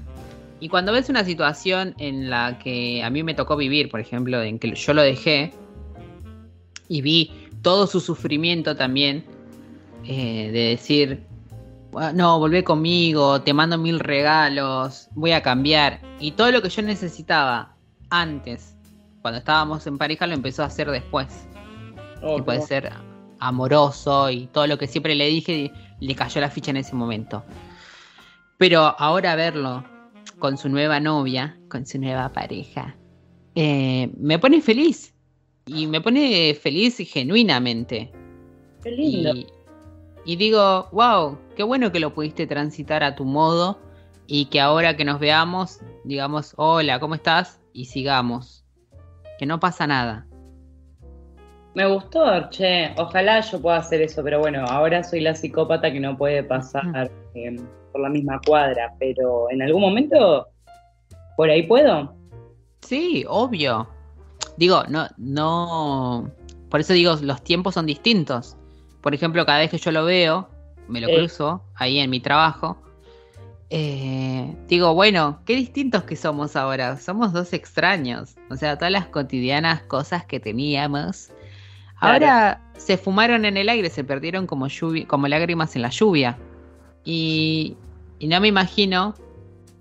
[0.59, 4.41] Y cuando ves una situación en la que a mí me tocó vivir, por ejemplo,
[4.41, 5.51] en que yo lo dejé
[6.87, 9.23] y vi todo su sufrimiento también,
[10.05, 11.23] eh, de decir,
[12.13, 15.99] no, volvé conmigo, te mando mil regalos, voy a cambiar.
[16.19, 17.75] Y todo lo que yo necesitaba
[18.09, 18.75] antes
[19.21, 21.47] cuando estábamos en pareja lo empezó a hacer después.
[22.21, 22.91] Oh, y puede ser
[23.39, 27.43] amoroso y todo lo que siempre le dije le cayó la ficha en ese momento.
[28.57, 29.83] Pero ahora verlo
[30.39, 32.95] con su nueva novia, con su nueva pareja,
[33.55, 35.13] eh, me pone feliz.
[35.67, 38.11] Y me pone feliz genuinamente.
[38.83, 39.35] Qué lindo.
[39.35, 39.47] Y,
[40.25, 43.77] y digo, wow, qué bueno que lo pudiste transitar a tu modo
[44.25, 47.61] y que ahora que nos veamos, digamos, hola, ¿cómo estás?
[47.71, 48.65] Y sigamos
[49.37, 50.25] que no pasa nada.
[51.75, 52.95] Me gustó, che.
[52.97, 57.11] Ojalá yo pueda hacer eso, pero bueno, ahora soy la psicópata que no puede pasar
[57.35, 57.57] em,
[57.91, 60.47] por la misma cuadra, pero en algún momento,
[61.37, 62.15] ¿por ahí puedo?
[62.81, 63.87] Sí, obvio.
[64.57, 66.27] Digo, no, no.
[66.71, 68.57] Por eso digo, los tiempos son distintos.
[69.01, 70.49] Por ejemplo, cada vez que yo lo veo,
[70.91, 72.77] me lo cruzo ahí en mi trabajo
[73.73, 76.97] eh, digo, bueno, qué distintos que somos ahora.
[76.97, 78.35] Somos dos extraños.
[78.49, 81.31] O sea, todas las cotidianas cosas que teníamos.
[81.95, 84.67] Ahora se fumaron en el aire, se perdieron como,
[85.07, 86.37] como lágrimas en la lluvia.
[87.05, 87.77] Y,
[88.19, 89.15] no me imagino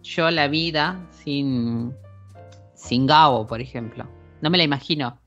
[0.02, 1.92] yo la vida sin,
[2.74, 4.06] sin Gabo, por ejemplo.
[4.40, 5.18] No me la imagino.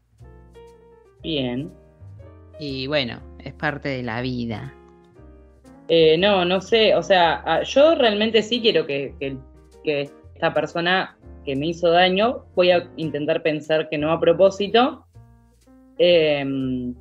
[1.22, 1.70] Bien.
[2.62, 4.74] Y bueno, es parte de la vida.
[5.88, 9.14] Eh, no, no sé, o sea, yo realmente sí quiero que,
[9.84, 15.06] esta persona que me hizo daño, voy a intentar pensar que no a propósito,
[15.98, 16.96] em,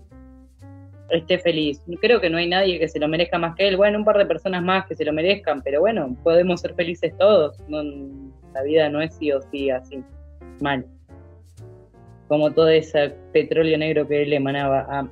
[1.11, 1.81] esté feliz.
[2.01, 3.77] Creo que no hay nadie que se lo merezca más que él.
[3.77, 7.17] Bueno, un par de personas más que se lo merezcan, pero bueno, podemos ser felices
[7.19, 7.57] todos.
[7.69, 10.03] la vida no es sí o sí así,
[10.61, 10.85] mal.
[12.29, 15.09] Como todo ese petróleo negro que él emanaba a...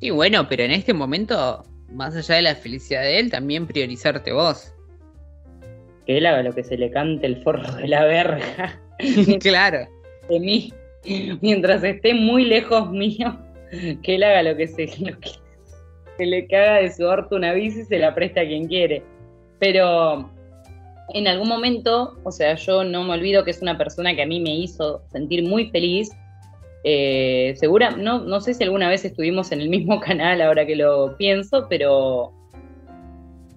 [0.00, 4.32] Sí, bueno, pero en este momento más allá de la felicidad de él, también priorizarte
[4.32, 4.74] vos.
[6.06, 8.80] Que él haga lo que se le cante el forro de la verga.
[9.40, 9.86] claro.
[10.28, 10.72] De mí.
[11.40, 13.38] Mientras esté muy lejos mío,
[14.02, 17.80] que él haga lo que se, lo que, le caga de su orto una bici
[17.80, 19.02] y se la presta a quien quiere.
[19.58, 20.30] Pero
[21.14, 24.26] en algún momento, o sea, yo no me olvido que es una persona que a
[24.26, 26.10] mí me hizo sentir muy feliz
[26.84, 30.76] eh, segura, no, no sé si alguna vez estuvimos en el mismo canal ahora que
[30.76, 32.32] lo pienso, pero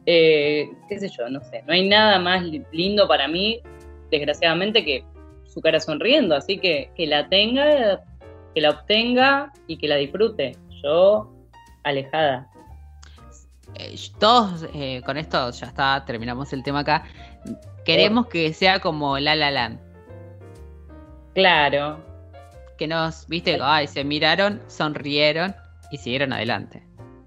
[0.05, 3.61] eh, qué sé yo, no sé, no hay nada más lindo para mí,
[4.09, 5.03] desgraciadamente, que
[5.45, 8.01] su cara sonriendo, así que que la tenga,
[8.55, 10.55] que la obtenga y que la disfrute.
[10.83, 11.29] Yo,
[11.83, 12.47] alejada.
[13.75, 14.65] Eh, todos,
[15.05, 17.03] con esto ya está, terminamos el tema acá.
[17.85, 19.79] Queremos que sea como La La Land.
[21.33, 21.99] Claro,
[22.81, 25.53] que nos, viste, ay, se miraron, sonrieron
[25.91, 26.81] Y siguieron adelante.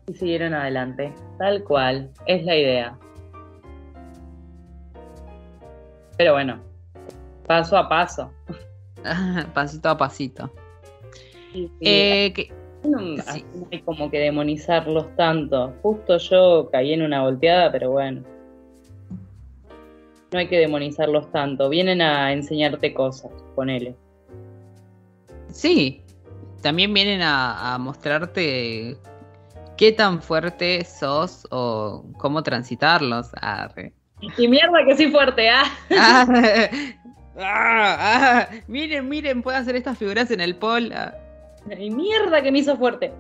[0.08, 1.14] Y siguieron adelante.
[1.38, 2.10] Tal cual.
[2.26, 2.98] Es la idea.
[6.18, 6.60] Pero bueno,
[7.46, 8.32] paso a paso.
[9.54, 10.50] pasito a pasito.
[11.52, 11.70] Sí, sí.
[11.82, 12.52] Eh, que-
[12.82, 13.44] no, sí.
[13.54, 15.72] no hay como que demonizarlos tanto.
[15.82, 18.24] Justo yo caí en una volteada, pero bueno.
[20.32, 21.68] No hay que demonizarlos tanto.
[21.68, 23.94] Vienen a enseñarte cosas, ponele.
[25.54, 26.02] Sí,
[26.62, 28.98] también vienen a, a mostrarte
[29.76, 33.30] qué tan fuerte sos o cómo transitarlos.
[33.40, 33.92] Arre.
[34.38, 35.64] Y mierda que sí fuerte, ¿ah?
[35.98, 36.26] Ah,
[37.38, 40.92] ah, ah, miren, miren, puedo hacer estas figuras en el pol.
[40.94, 41.14] Ah.
[41.78, 43.12] Y mierda que me hizo fuerte.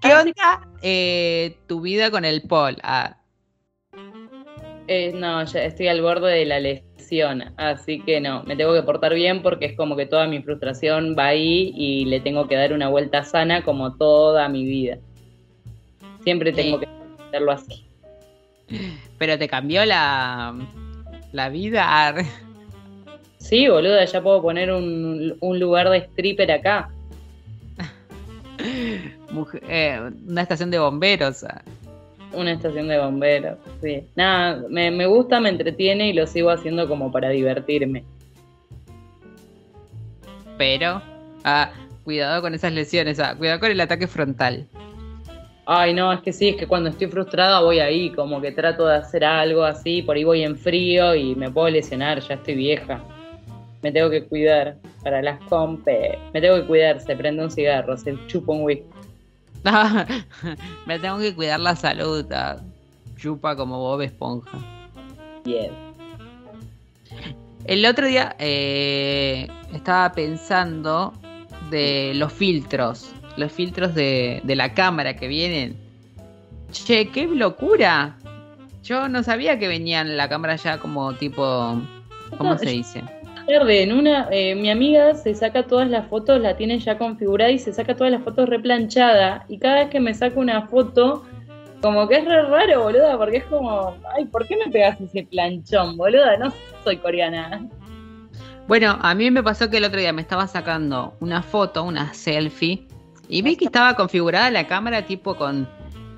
[0.00, 2.76] ¿Qué onda eh, tu vida con el pol?
[2.82, 3.16] Ah,
[4.88, 8.82] Eh, no, ya estoy al borde de la lesión, así que no, me tengo que
[8.82, 12.54] portar bien porque es como que toda mi frustración va ahí y le tengo que
[12.56, 14.98] dar una vuelta sana como toda mi vida.
[16.22, 16.88] Siempre tengo que
[17.28, 17.86] hacerlo así.
[19.18, 20.54] pero te cambió la,
[21.32, 22.14] la vida.
[23.38, 26.90] Sí, boluda, ya puedo poner un, un lugar de stripper acá.
[29.30, 31.44] Mujer- eh, una estación de bomberos.
[32.36, 34.04] Una estación de bomberos, sí.
[34.14, 38.04] Nada, me, me gusta, me entretiene y lo sigo haciendo como para divertirme.
[40.58, 41.00] Pero,
[41.44, 41.70] ah,
[42.04, 44.66] cuidado con esas lesiones, ah, cuidado con el ataque frontal.
[45.64, 48.86] Ay, no, es que sí, es que cuando estoy frustrada voy ahí, como que trato
[48.86, 52.54] de hacer algo así, por ahí voy en frío y me puedo lesionar, ya estoy
[52.54, 53.02] vieja.
[53.82, 56.18] Me tengo que cuidar para las compes.
[56.32, 58.95] Me tengo que cuidar, se prende un cigarro, se chupa un whisky.
[60.86, 62.26] Me tengo que cuidar la salud.
[63.16, 64.58] Chupa como Bob Esponja.
[65.44, 65.70] Bien.
[67.64, 71.12] El otro día eh, estaba pensando
[71.70, 75.76] de los filtros, los filtros de, de la cámara que vienen.
[76.70, 78.16] Che, qué locura.
[78.84, 81.80] Yo no sabía que venían la cámara ya como tipo,
[82.38, 83.02] ¿cómo se dice?
[83.46, 87.52] Verde, en una, eh, mi amiga se saca todas las fotos, la tiene ya configurada
[87.52, 89.44] y se saca todas las fotos replanchada.
[89.48, 91.24] Y cada vez que me saco una foto,
[91.80, 95.22] como que es re raro, boluda, porque es como, ay, ¿por qué me pegas ese
[95.30, 96.36] planchón, boluda?
[96.38, 97.68] No soy coreana.
[98.66, 102.12] Bueno, a mí me pasó que el otro día me estaba sacando una foto, una
[102.14, 102.88] selfie,
[103.28, 105.68] y vi que estaba configurada la cámara tipo con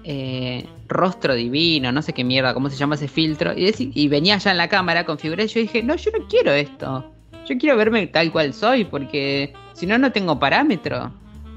[0.04, 4.52] eh, rostro divino, no sé qué mierda, cómo se llama ese filtro, y venía ya
[4.52, 7.12] en la cámara configurada, y yo dije, no, yo no quiero esto,
[7.48, 11.10] yo quiero verme tal cual soy, porque si no, no tengo parámetro.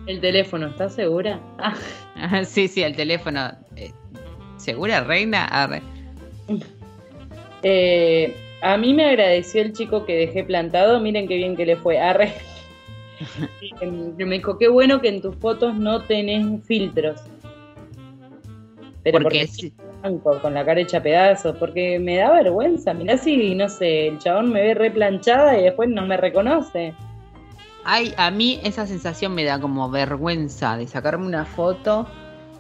[0.08, 1.39] El teléfono, ¿estás segura?
[1.60, 1.76] Ah,
[2.16, 3.52] Ah, sí, sí, el teléfono.
[3.76, 3.92] eh,
[4.58, 5.46] ¿Segura, reina?
[5.46, 5.82] Arre.
[7.64, 11.76] eh, a mí me agradeció el chico que dejé plantado, miren qué bien que le
[11.78, 12.00] fue.
[12.00, 12.34] Arre.
[13.62, 13.72] Y
[14.18, 17.22] que me dijo, qué bueno que en tus fotos no tenés filtros.
[19.04, 19.74] Pero porque porque sí-
[20.41, 22.93] con la cara hecha pedazos, porque me da vergüenza.
[22.93, 26.93] Mirá si, no sé, el chabón me ve replanchada y después no me reconoce.
[27.84, 32.08] Ay, a mí esa sensación me da como vergüenza de sacarme una foto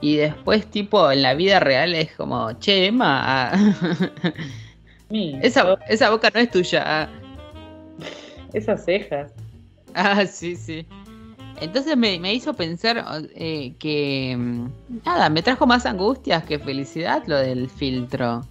[0.01, 3.73] y después, tipo, en la vida real es como, che, Emma, ah,
[5.09, 6.83] esa, esa boca no es tuya.
[6.85, 7.09] ah".
[8.53, 9.31] Esas cejas.
[9.93, 10.85] Ah, sí, sí.
[11.61, 13.05] Entonces me, me hizo pensar
[13.35, 14.65] eh, que, mm,
[15.05, 18.41] nada, me trajo más angustias que felicidad lo del filtro.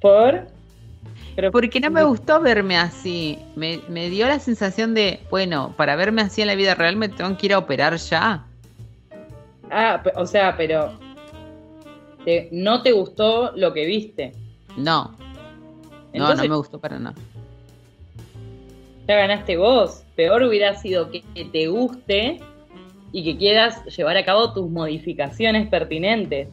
[0.00, 0.46] ¿Por?
[1.36, 3.38] Pero, Porque no me gustó verme así.
[3.54, 7.08] Me, me dio la sensación de, bueno, para verme así en la vida real me
[7.10, 8.46] tengo que ir a operar ya.
[9.70, 10.98] Ah, o sea, pero
[12.24, 14.32] te- no te gustó lo que viste.
[14.76, 15.14] No,
[16.14, 17.14] no, no me gustó para nada.
[19.06, 20.02] ya ganaste vos.
[20.20, 22.40] Peor hubiera sido que te guste
[23.10, 26.46] y que quieras llevar a cabo tus modificaciones pertinentes.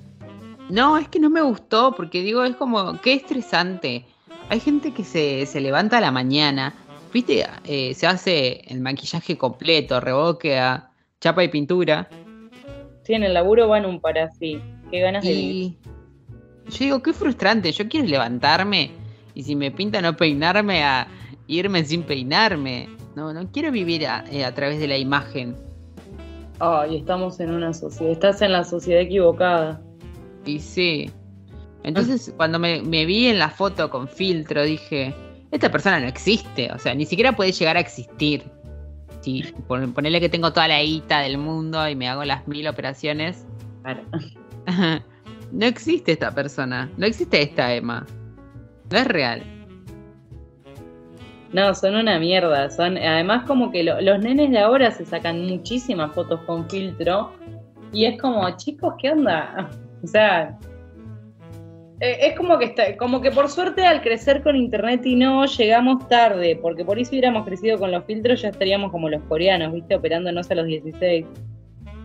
[0.70, 4.06] No, es que no me gustó, porque digo, es como, qué estresante.
[4.48, 6.76] Hay gente que se, se levanta a la mañana,
[7.12, 10.90] viste, Eh, se hace el maquillaje completo, reboque a
[11.20, 12.08] chapa y pintura.
[13.04, 14.62] Sí, en el laburo van un para así.
[14.90, 15.74] Qué ganas de vivir.
[16.68, 18.92] Y yo digo, qué frustrante, yo quiero levantarme
[19.36, 21.10] y si me pinta no peinarme a
[21.48, 22.96] irme sin peinarme.
[23.18, 25.56] No, no quiero vivir a, eh, a través de la imagen.
[26.60, 28.12] Ay, estamos en una sociedad.
[28.12, 29.82] Estás en la sociedad equivocada.
[30.46, 31.10] Y sí.
[31.82, 35.16] Entonces, cuando me, me vi en la foto con filtro, dije,
[35.50, 36.72] esta persona no existe.
[36.72, 38.44] O sea, ni siquiera puede llegar a existir.
[39.22, 42.68] Si pon- ponele que tengo toda la guita del mundo y me hago las mil
[42.68, 43.48] operaciones.
[43.82, 44.04] Claro.
[45.52, 46.88] no existe esta persona.
[46.98, 48.06] No existe esta Emma.
[48.92, 49.42] No es real.
[51.54, 52.70] No, son una mierda.
[52.70, 57.32] Son, además, como que lo- los nenes de ahora se sacan muchísimas fotos con filtro.
[57.94, 59.70] Y es como, chicos, ¿qué onda?
[60.04, 60.56] O sea,
[62.00, 65.44] eh, es como que está, como que por suerte al crecer con internet y no
[65.48, 69.74] llegamos tarde, porque por si hubiéramos crecido con los filtros ya estaríamos como los coreanos,
[69.74, 69.96] ¿viste?
[69.96, 71.26] Operándonos a los 16.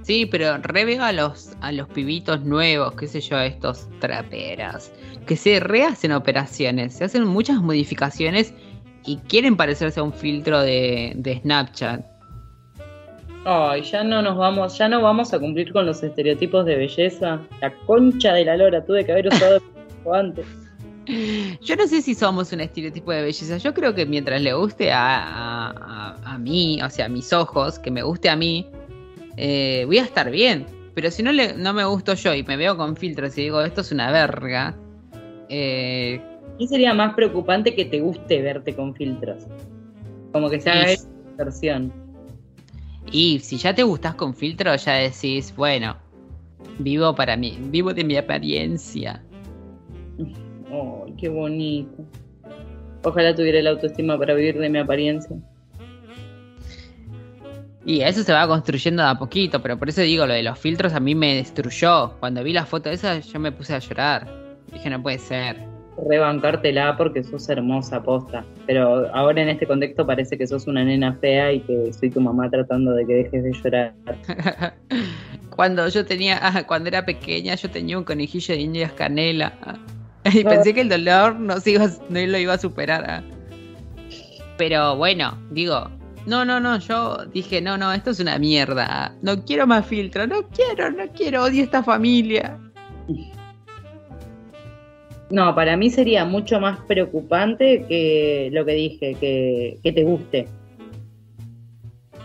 [0.01, 4.91] Sí, pero re veo a los, a los pibitos nuevos, qué sé yo, estos traperas,
[5.27, 8.55] que se rehacen operaciones, se hacen muchas modificaciones
[9.05, 12.05] y quieren parecerse a un filtro de, de Snapchat.
[13.45, 17.41] Ay, ya no nos vamos, ya no vamos a cumplir con los estereotipos de belleza.
[17.61, 19.61] La concha de la lora, tuve que haber usado
[20.13, 20.47] antes.
[21.61, 23.57] Yo no sé si somos un estereotipo de belleza.
[23.59, 27.33] Yo creo que mientras le guste a, a, a- a mí, o sea, a mis
[27.33, 28.69] ojos, que me guste a mí,
[29.37, 30.65] eh, voy a estar bien.
[30.95, 33.61] Pero si no, le, no me gusto yo y me veo con filtros y digo,
[33.63, 34.77] esto es una verga,
[35.49, 36.21] eh,
[36.63, 39.43] ¿Qué sería más preocupante que te guste verte con filtros?
[40.31, 41.93] Como que se haga Y- esa versión.
[43.11, 45.97] y si ya te gustas con filtros, ya decís, bueno,
[46.79, 49.25] vivo para mí, vivo de mi apariencia.
[50.21, 52.05] Ay, qué bonito.
[53.03, 55.37] Ojalá tuviera la autoestima para vivir de mi apariencia.
[57.85, 60.57] Y eso se va construyendo de a poquito, pero por eso digo, lo de los
[60.61, 62.13] filtros a mí me destruyó.
[62.21, 64.29] Cuando vi la foto esa, yo me puse a llorar.
[64.73, 65.72] Dije, no puede ser.
[65.97, 68.45] Rebancártela porque sos hermosa, posta.
[68.67, 72.21] Pero ahora en este contexto parece que sos una nena fea y que soy tu
[72.21, 73.95] mamá tratando de que dejes de llorar.
[75.57, 79.53] cuando yo tenía, ah, cuando era pequeña, yo tenía un conejillo de indias canela.
[80.33, 83.05] Y pensé que el dolor no, se iba, no lo iba a superar.
[83.09, 83.23] ah.
[84.57, 85.91] Pero bueno, digo,
[86.27, 88.87] no, no, no, yo dije, no, no, esto es una mierda.
[88.89, 92.57] ah, No quiero más filtro, no quiero, no quiero, odio esta familia.
[95.31, 100.47] No, para mí sería mucho más preocupante que lo que dije, que, que te guste.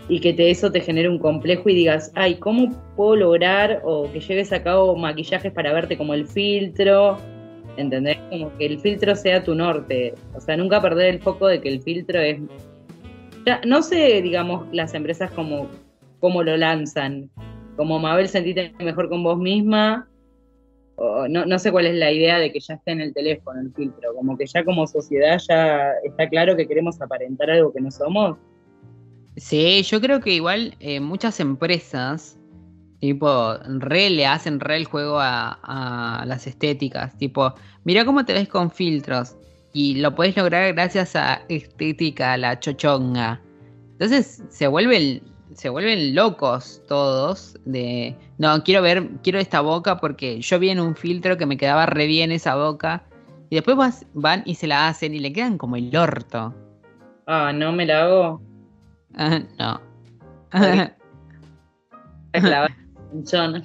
[0.10, 4.12] Y que te, eso te genere un complejo y digas, ay, ¿cómo puedo lograr o
[4.12, 7.18] que lleves a cabo maquillajes para verte como el filtro?
[7.78, 8.18] ¿Entendés?
[8.30, 10.14] Como que el filtro sea tu norte.
[10.34, 12.40] O sea, nunca perder el foco de que el filtro es...
[13.46, 15.70] Ya, no sé, digamos, las empresas como,
[16.20, 17.30] como lo lanzan.
[17.76, 20.07] Como Mabel, sentite mejor con vos misma,
[21.30, 23.72] no, no sé cuál es la idea de que ya esté en el teléfono el
[23.74, 27.92] filtro, como que ya como sociedad ya está claro que queremos aparentar algo que no
[27.92, 28.38] somos.
[29.36, 32.40] Sí, yo creo que igual eh, muchas empresas,
[33.00, 37.16] tipo, re le hacen re el juego a, a las estéticas.
[37.18, 39.36] Tipo, mira cómo te ves con filtros.
[39.74, 43.40] Y lo puedes lograr gracias a estética, la chochonga.
[43.92, 45.22] Entonces se vuelven,
[45.58, 50.80] se vuelven locos todos de no, quiero ver, quiero esta boca porque yo vi en
[50.80, 53.04] un filtro que me quedaba re bien esa boca.
[53.50, 56.54] Y después vas- van y se la hacen y le quedan como el orto.
[57.26, 58.42] Ah, no me la hago.
[59.16, 59.82] Ah, no.
[62.34, 62.70] Es la
[63.12, 63.64] pinchona.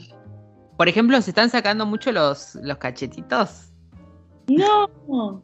[0.78, 3.70] Por ejemplo, se están sacando mucho los, los cachetitos,
[4.48, 5.42] No.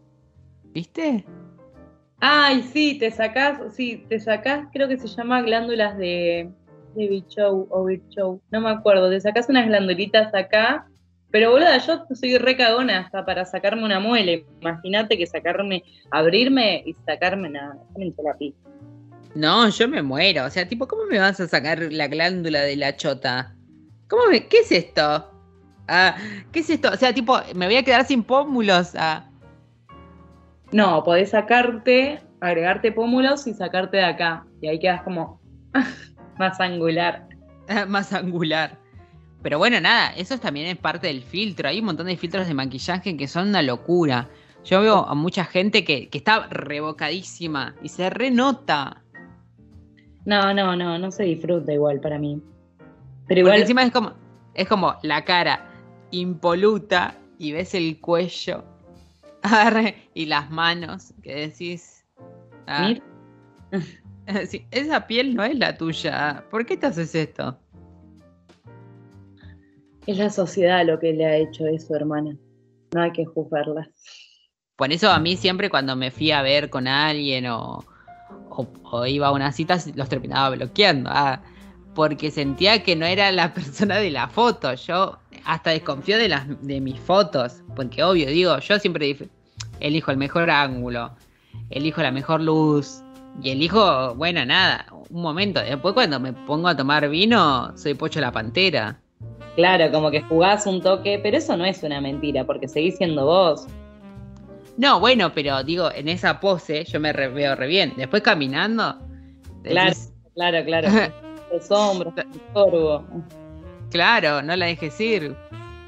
[0.72, 1.24] ¿viste?
[2.20, 6.50] Ay, sí, te sacás, sí, te sacás, creo que se llama glándulas de,
[6.94, 10.88] de bichou o bichou, no me acuerdo, te sacás unas glandulitas acá,
[11.30, 16.82] pero boluda, yo soy re cagona hasta para sacarme una muela, imagínate que sacarme, abrirme
[16.86, 17.76] y sacarme una.
[19.34, 20.46] No, yo me muero.
[20.46, 23.54] O sea, tipo, ¿cómo me vas a sacar la glándula de la chota?
[24.08, 25.30] ¿Cómo me, ¿Qué es esto?
[25.86, 26.16] Ah,
[26.50, 26.90] ¿qué es esto?
[26.90, 28.94] O sea, tipo, me voy a quedar sin pómulos.
[28.96, 29.27] Ah,
[30.72, 34.46] No, podés sacarte, agregarte pómulos y sacarte de acá.
[34.60, 35.40] Y ahí quedas como
[36.38, 37.26] más angular.
[37.88, 38.78] más angular.
[39.42, 41.68] Pero bueno, nada, eso también es parte del filtro.
[41.68, 44.28] Hay un montón de filtros de maquillaje que son una locura.
[44.64, 49.02] Yo veo a mucha gente que, que está revocadísima y se renota.
[50.24, 52.42] No, no, no, no se disfruta igual para mí.
[53.26, 54.12] Pero Porque igual, encima es como,
[54.54, 55.70] es como la cara
[56.10, 58.64] impoluta y ves el cuello
[60.14, 62.04] y las manos que decís.
[62.66, 63.02] ah, Mir-
[64.48, 66.44] sí, esa piel no es la tuya.
[66.50, 67.58] ¿Por qué te haces esto?
[70.06, 72.34] es la sociedad lo que le ha hecho eso, hermana.
[72.94, 73.90] No hay que juzgarla.
[74.76, 77.84] Por eso a mí siempre cuando me fui a ver con alguien o,
[78.48, 81.10] o- o iba a una cita los terminaba bloqueando.
[81.12, 81.42] ah,
[81.94, 84.72] porque sentía que no era la persona de la foto.
[84.74, 85.18] Yo
[85.48, 87.62] hasta desconfío de, las, de mis fotos.
[87.74, 89.16] Porque obvio, digo, yo siempre
[89.80, 91.10] elijo el mejor ángulo,
[91.70, 93.02] elijo la mejor luz.
[93.42, 95.60] Y elijo, bueno, nada, un momento.
[95.60, 99.00] Después cuando me pongo a tomar vino, soy Pocho la Pantera.
[99.56, 103.24] Claro, como que jugás un toque, pero eso no es una mentira, porque seguís siendo
[103.24, 103.66] vos.
[104.76, 107.94] No, bueno, pero digo, en esa pose yo me re- veo re bien.
[107.96, 108.98] Después caminando.
[109.64, 110.88] Claro, decís, claro, claro.
[111.52, 112.12] Los hombros,
[112.52, 113.04] el.
[113.90, 115.34] Claro, no la dejes ir.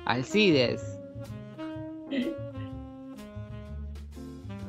[0.05, 0.99] Alcides.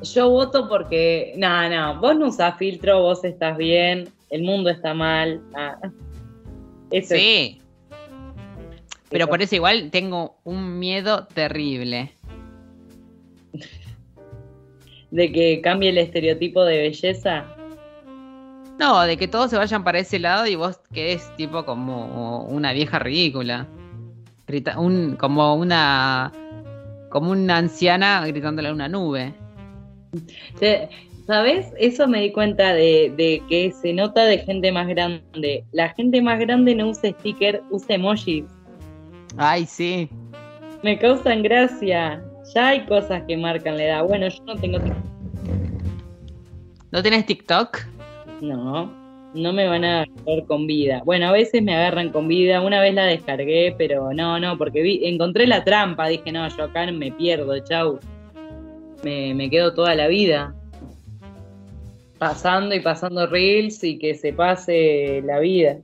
[0.02, 1.34] Yo voto porque.
[1.36, 5.40] No, no, vos no usás filtro, vos estás bien, el mundo está mal.
[6.90, 7.58] Eso es- Sí.
[9.10, 12.12] Pero por eso igual tengo un miedo terrible.
[15.10, 17.44] de que cambie el estereotipo de belleza.
[18.78, 22.72] No, de que todos se vayan para ese lado y vos quedes tipo como una
[22.72, 23.66] vieja ridícula.
[24.46, 26.32] Grita- un, como una
[27.10, 29.34] como una anciana gritándole a una nube.
[31.26, 31.66] ¿Sabes?
[31.78, 35.64] Eso me di cuenta de, de que se nota de gente más grande.
[35.72, 38.44] La gente más grande no usa sticker, usa emojis.
[39.36, 40.08] Ay, sí.
[40.82, 42.22] Me causan gracia.
[42.54, 44.04] Ya hay cosas que marcan la edad.
[44.04, 44.78] Bueno, yo no tengo.
[46.90, 47.78] ¿No tenés TikTok?
[48.42, 48.92] No,
[49.34, 51.00] no me van a agarrar con vida.
[51.04, 52.60] Bueno, a veces me agarran con vida.
[52.60, 56.08] Una vez la descargué, pero no, no, porque vi, encontré la trampa.
[56.08, 58.00] Dije, no, yo acá me pierdo, chau.
[59.04, 60.56] Me, me quedo toda la vida.
[62.18, 65.78] Pasando y pasando reels y que se pase la vida.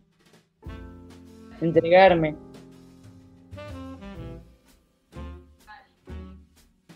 [1.60, 2.34] Entregarme.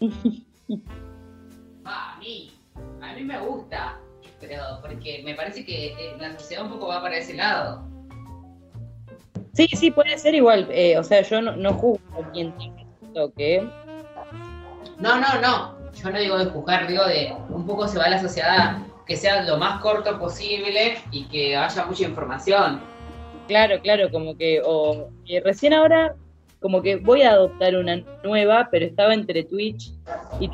[1.84, 2.50] a mí,
[3.00, 4.01] a mí me gusta,
[4.80, 7.86] porque me parece que eh, la sociedad un poco va para ese lado.
[9.54, 10.66] Sí, sí, puede ser igual.
[10.70, 13.68] eh, o sea, yo no, no juzgo a quien TikTok, ¿eh?
[14.98, 15.82] No, no, no.
[15.92, 19.42] Yo no digo de juzgar, digo de un poco se va la sociedad que sea
[19.42, 22.80] lo más corto posible y que haya mucha información.
[23.48, 25.10] Claro, claro, como que, o
[25.44, 26.14] recién ahora,
[26.60, 29.92] como que voy a adoptar una nueva, pero estaba entre Twitch
[30.40, 30.50] y.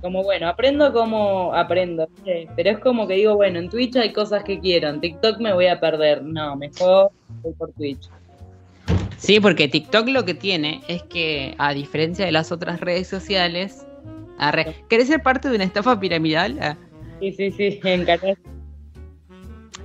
[0.00, 2.48] Como bueno, aprendo como aprendo, ¿viste?
[2.56, 5.52] pero es como que digo, bueno, en Twitch hay cosas que quiero, en TikTok me
[5.52, 7.10] voy a perder, no, mejor
[7.42, 8.08] voy por Twitch.
[9.18, 13.86] Sí, porque TikTok lo que tiene es que, a diferencia de las otras redes sociales,
[14.38, 16.58] arre, ¿querés ser parte de una estafa piramidal?
[16.62, 16.76] Ah.
[17.20, 18.38] Sí, sí, sí, en canal.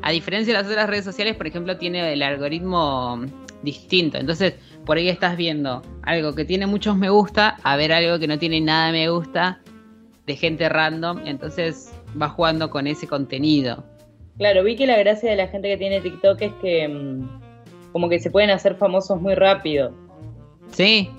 [0.02, 3.26] A diferencia de las otras redes sociales, por ejemplo, tiene el algoritmo
[3.64, 4.18] distinto.
[4.18, 4.54] Entonces,
[4.86, 8.40] por ahí estás viendo algo que tiene muchos me gusta, a ver algo que no
[8.40, 9.60] tiene nada de me gusta
[10.26, 11.22] de gente random.
[11.26, 13.84] Entonces, vas jugando con ese contenido.
[14.38, 18.10] Claro, vi que la gracia de la gente que tiene TikTok es que mm, como
[18.10, 19.94] que se pueden hacer famosos muy rápido.
[20.72, 21.10] Sí,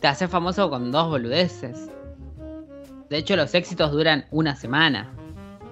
[0.00, 1.88] te haces famoso con dos boludeces.
[3.08, 5.12] De hecho, los éxitos duran una semana.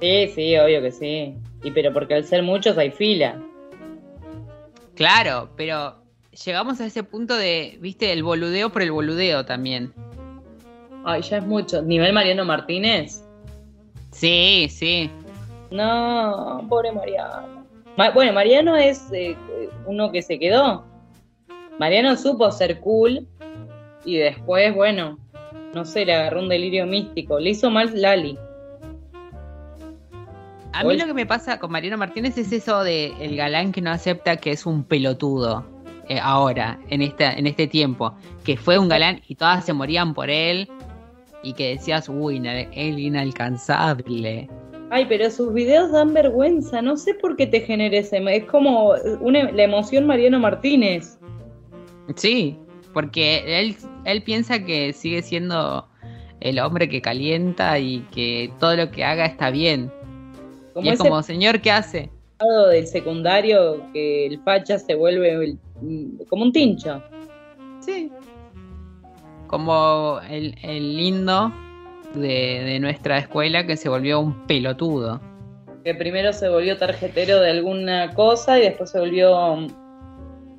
[0.01, 1.35] Sí, sí, obvio que sí.
[1.65, 3.41] Y pero porque al ser muchos hay fila.
[4.95, 5.97] Claro, pero
[6.45, 9.93] llegamos a ese punto de, viste, el boludeo por el boludeo también.
[11.05, 11.83] Ay, ya es mucho.
[11.83, 13.23] ¿Nivel Mariano Martínez?
[14.11, 15.11] Sí, sí.
[15.71, 17.65] No, pobre Mariano.
[17.97, 19.37] Ma- bueno, Mariano es eh,
[19.87, 20.85] uno que se quedó.
[21.79, 23.27] Mariano supo ser cool
[24.05, 25.19] y después, bueno,
[25.75, 27.39] no sé, le agarró un delirio místico.
[27.41, 28.39] Le hizo mal Lali.
[30.73, 33.81] A mí lo que me pasa con Mariano Martínez es eso de el galán que
[33.81, 35.65] no acepta que es un pelotudo
[36.09, 38.15] eh, ahora, en, esta, en este tiempo.
[38.45, 40.69] Que fue un galán y todas se morían por él
[41.45, 42.43] y que decías, uy,
[42.73, 44.49] él inalcanzable.
[44.91, 46.81] Ay, pero sus videos dan vergüenza.
[46.83, 48.23] No sé por qué te genera ese.
[48.35, 51.19] Es como una, la emoción Mariano Martínez.
[52.17, 52.57] Sí,
[52.93, 55.87] porque él, él piensa que sigue siendo
[56.41, 59.91] el hombre que calienta y que todo lo que haga está bien.
[60.73, 62.11] Como y es como, señor, ¿qué hace?
[62.71, 67.03] del secundario que el facha se vuelve el- mm, como un tincho.
[67.81, 68.11] Sí.
[69.47, 71.53] Como el, el lindo
[72.15, 75.21] de, de nuestra escuela que se volvió un pelotudo.
[75.85, 79.67] Que primero se volvió tarjetero de alguna cosa y después se volvió.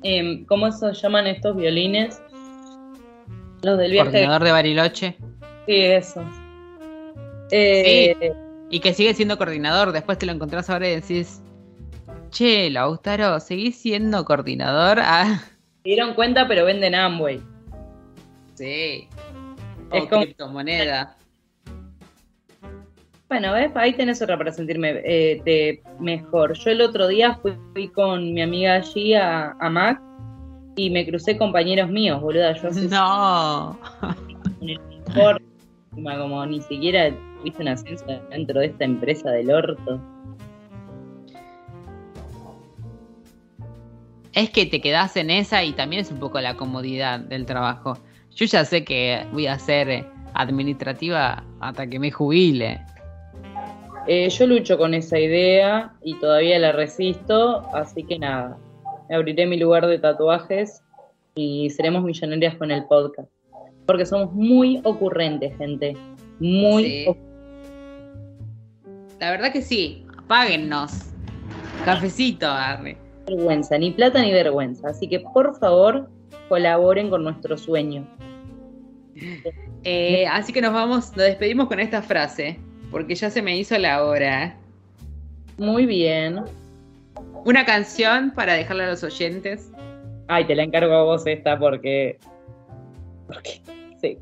[0.02, 2.22] em, ¿Cómo se llaman estos violines?
[3.62, 4.10] Los del viaje.
[4.10, 5.16] Coordinador de Bariloche.
[5.66, 6.22] Sí, eso.
[7.50, 8.14] Eh,
[8.70, 9.92] Y que sigue siendo coordinador.
[9.92, 11.42] Después te lo encontrás ahora y decís,
[12.30, 14.98] che, Lautaro, ¿seguís siendo coordinador?
[15.00, 15.40] Ah,
[15.82, 17.40] Se dieron cuenta, pero venden Amway.
[18.56, 19.08] Sí.
[19.92, 21.16] Es O como- criptomoneda.
[23.28, 23.72] Bueno, ¿ves?
[23.74, 26.52] ahí tenés otra para sentirme eh, mejor.
[26.56, 30.00] Yo el otro día fui, fui con mi amiga allí a, a Mac
[30.76, 32.52] y me crucé compañeros míos, boluda.
[32.52, 33.76] Yo así No.
[34.00, 34.78] con el
[35.08, 35.42] mejor,
[35.90, 40.00] como ni siquiera tuviste un ascenso dentro de esta empresa del orto.
[44.32, 47.98] Es que te quedás en esa y también es un poco la comodidad del trabajo.
[48.36, 52.82] Yo ya sé que voy a ser administrativa hasta que me jubile.
[54.06, 58.58] Eh, yo lucho con esa idea y todavía la resisto, así que nada,
[59.10, 60.82] abriré mi lugar de tatuajes
[61.34, 63.30] y seremos millonarias con el podcast.
[63.86, 65.96] Porque somos muy ocurrentes, gente.
[66.38, 67.06] Muy Sí.
[69.18, 71.06] La verdad que sí, páguennos.
[71.86, 72.98] Cafecito, arre.
[73.26, 74.88] vergüenza, ni plata ni vergüenza.
[74.88, 76.10] Así que por favor,
[76.48, 78.06] colaboren con nuestro sueño.
[79.88, 82.58] Eh, así que nos vamos, nos despedimos con esta frase,
[82.90, 84.56] porque ya se me hizo la hora.
[85.58, 86.42] Muy bien.
[87.44, 89.70] Una canción para dejarle a los oyentes.
[90.26, 92.18] Ay, te la encargo a vos esta porque.
[93.28, 93.60] Porque.
[94.00, 94.18] Sí.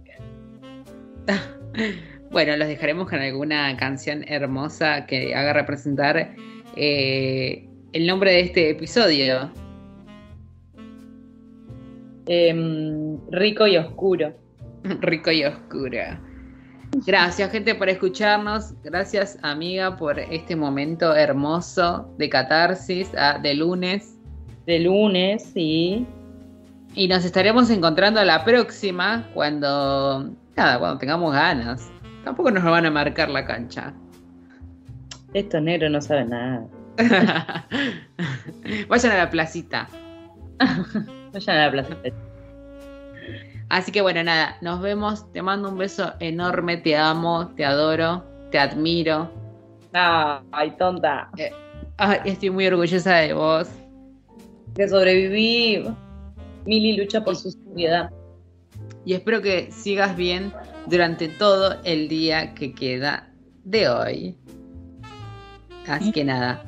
[2.30, 6.34] Bueno, los dejaremos con alguna canción hermosa que haga representar
[6.74, 9.52] eh, el nombre de este episodio.
[12.26, 14.32] Em, rico y oscuro.
[15.00, 15.98] Rico y oscuro.
[17.06, 18.74] Gracias, gente, por escucharnos.
[18.82, 24.16] Gracias, amiga, por este momento hermoso de catarsis ah, de lunes.
[24.66, 26.06] De lunes, sí.
[26.94, 30.30] Y nos estaremos encontrando la próxima cuando.
[30.56, 31.90] Nada, cuando tengamos ganas.
[32.24, 33.92] Tampoco nos van a marcar la cancha.
[35.34, 36.66] Estos negros no saben nada.
[38.88, 39.88] Vayan a la placita.
[41.34, 41.96] Vayan a la plaza.
[43.68, 45.30] Así que bueno, nada, nos vemos.
[45.32, 46.76] Te mando un beso enorme.
[46.76, 49.30] Te amo, te adoro, te admiro.
[49.92, 51.28] Ay, tonta.
[51.96, 53.68] Ay, estoy muy orgullosa de vos.
[54.76, 55.84] Que sobreviví.
[56.66, 58.10] Mili lucha por su seguridad.
[59.04, 60.52] Y espero que sigas bien
[60.86, 63.28] durante todo el día que queda
[63.64, 64.38] de hoy.
[65.88, 66.64] Así que nada.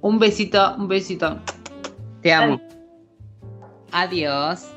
[0.00, 1.38] Un besito, un besito.
[2.22, 2.60] Te amo.
[3.92, 4.70] Adiós.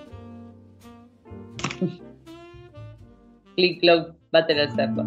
[3.55, 5.05] Click Clock Battle al cerdo.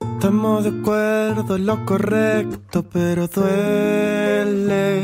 [0.00, 5.02] Estamos de acuerdo en lo correcto, pero duele.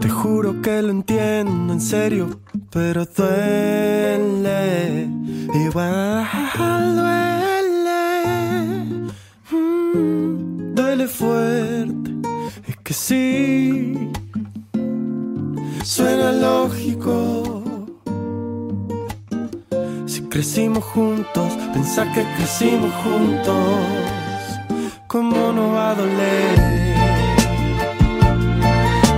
[0.00, 2.40] Te juro que lo entiendo en serio,
[2.70, 5.08] pero duele.
[5.66, 6.24] Igual
[6.94, 7.27] duele.
[11.20, 14.10] Es que sí.
[15.84, 17.64] Suena lógico.
[20.06, 23.56] Si crecimos juntos, pensá que crecimos juntos.
[25.08, 26.94] ¿Cómo no va a doler?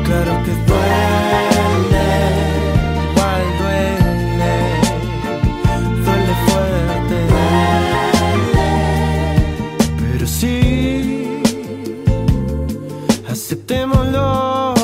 [0.05, 1.50] Claro que duele,
[13.71, 14.75] aceptémoslo,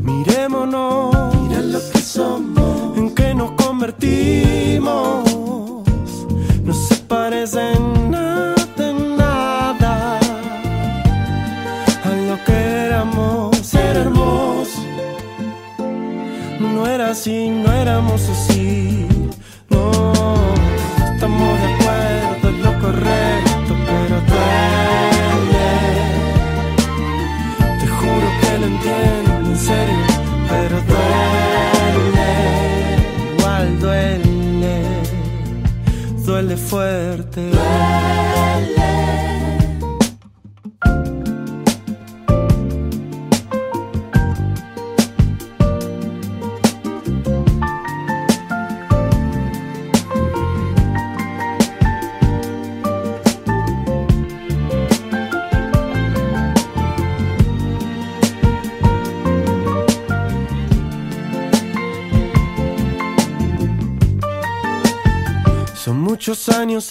[0.00, 5.24] mirémonos, mira lo que somos, en que nos convertimos.
[6.64, 10.20] No se parecen nada, en nada
[12.04, 14.80] a lo que éramos, era hermoso.
[16.60, 19.17] No era así, no éramos así.
[36.42, 37.50] Duele fuerte.
[37.50, 37.58] Son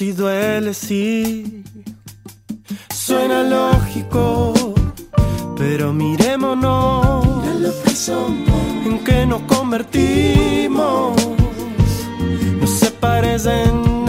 [0.01, 1.63] y duele, sí.
[2.93, 4.53] Suena lógico,
[5.57, 7.25] pero mirémonos
[8.85, 11.15] en que nos convertimos.
[12.59, 14.06] No se parecen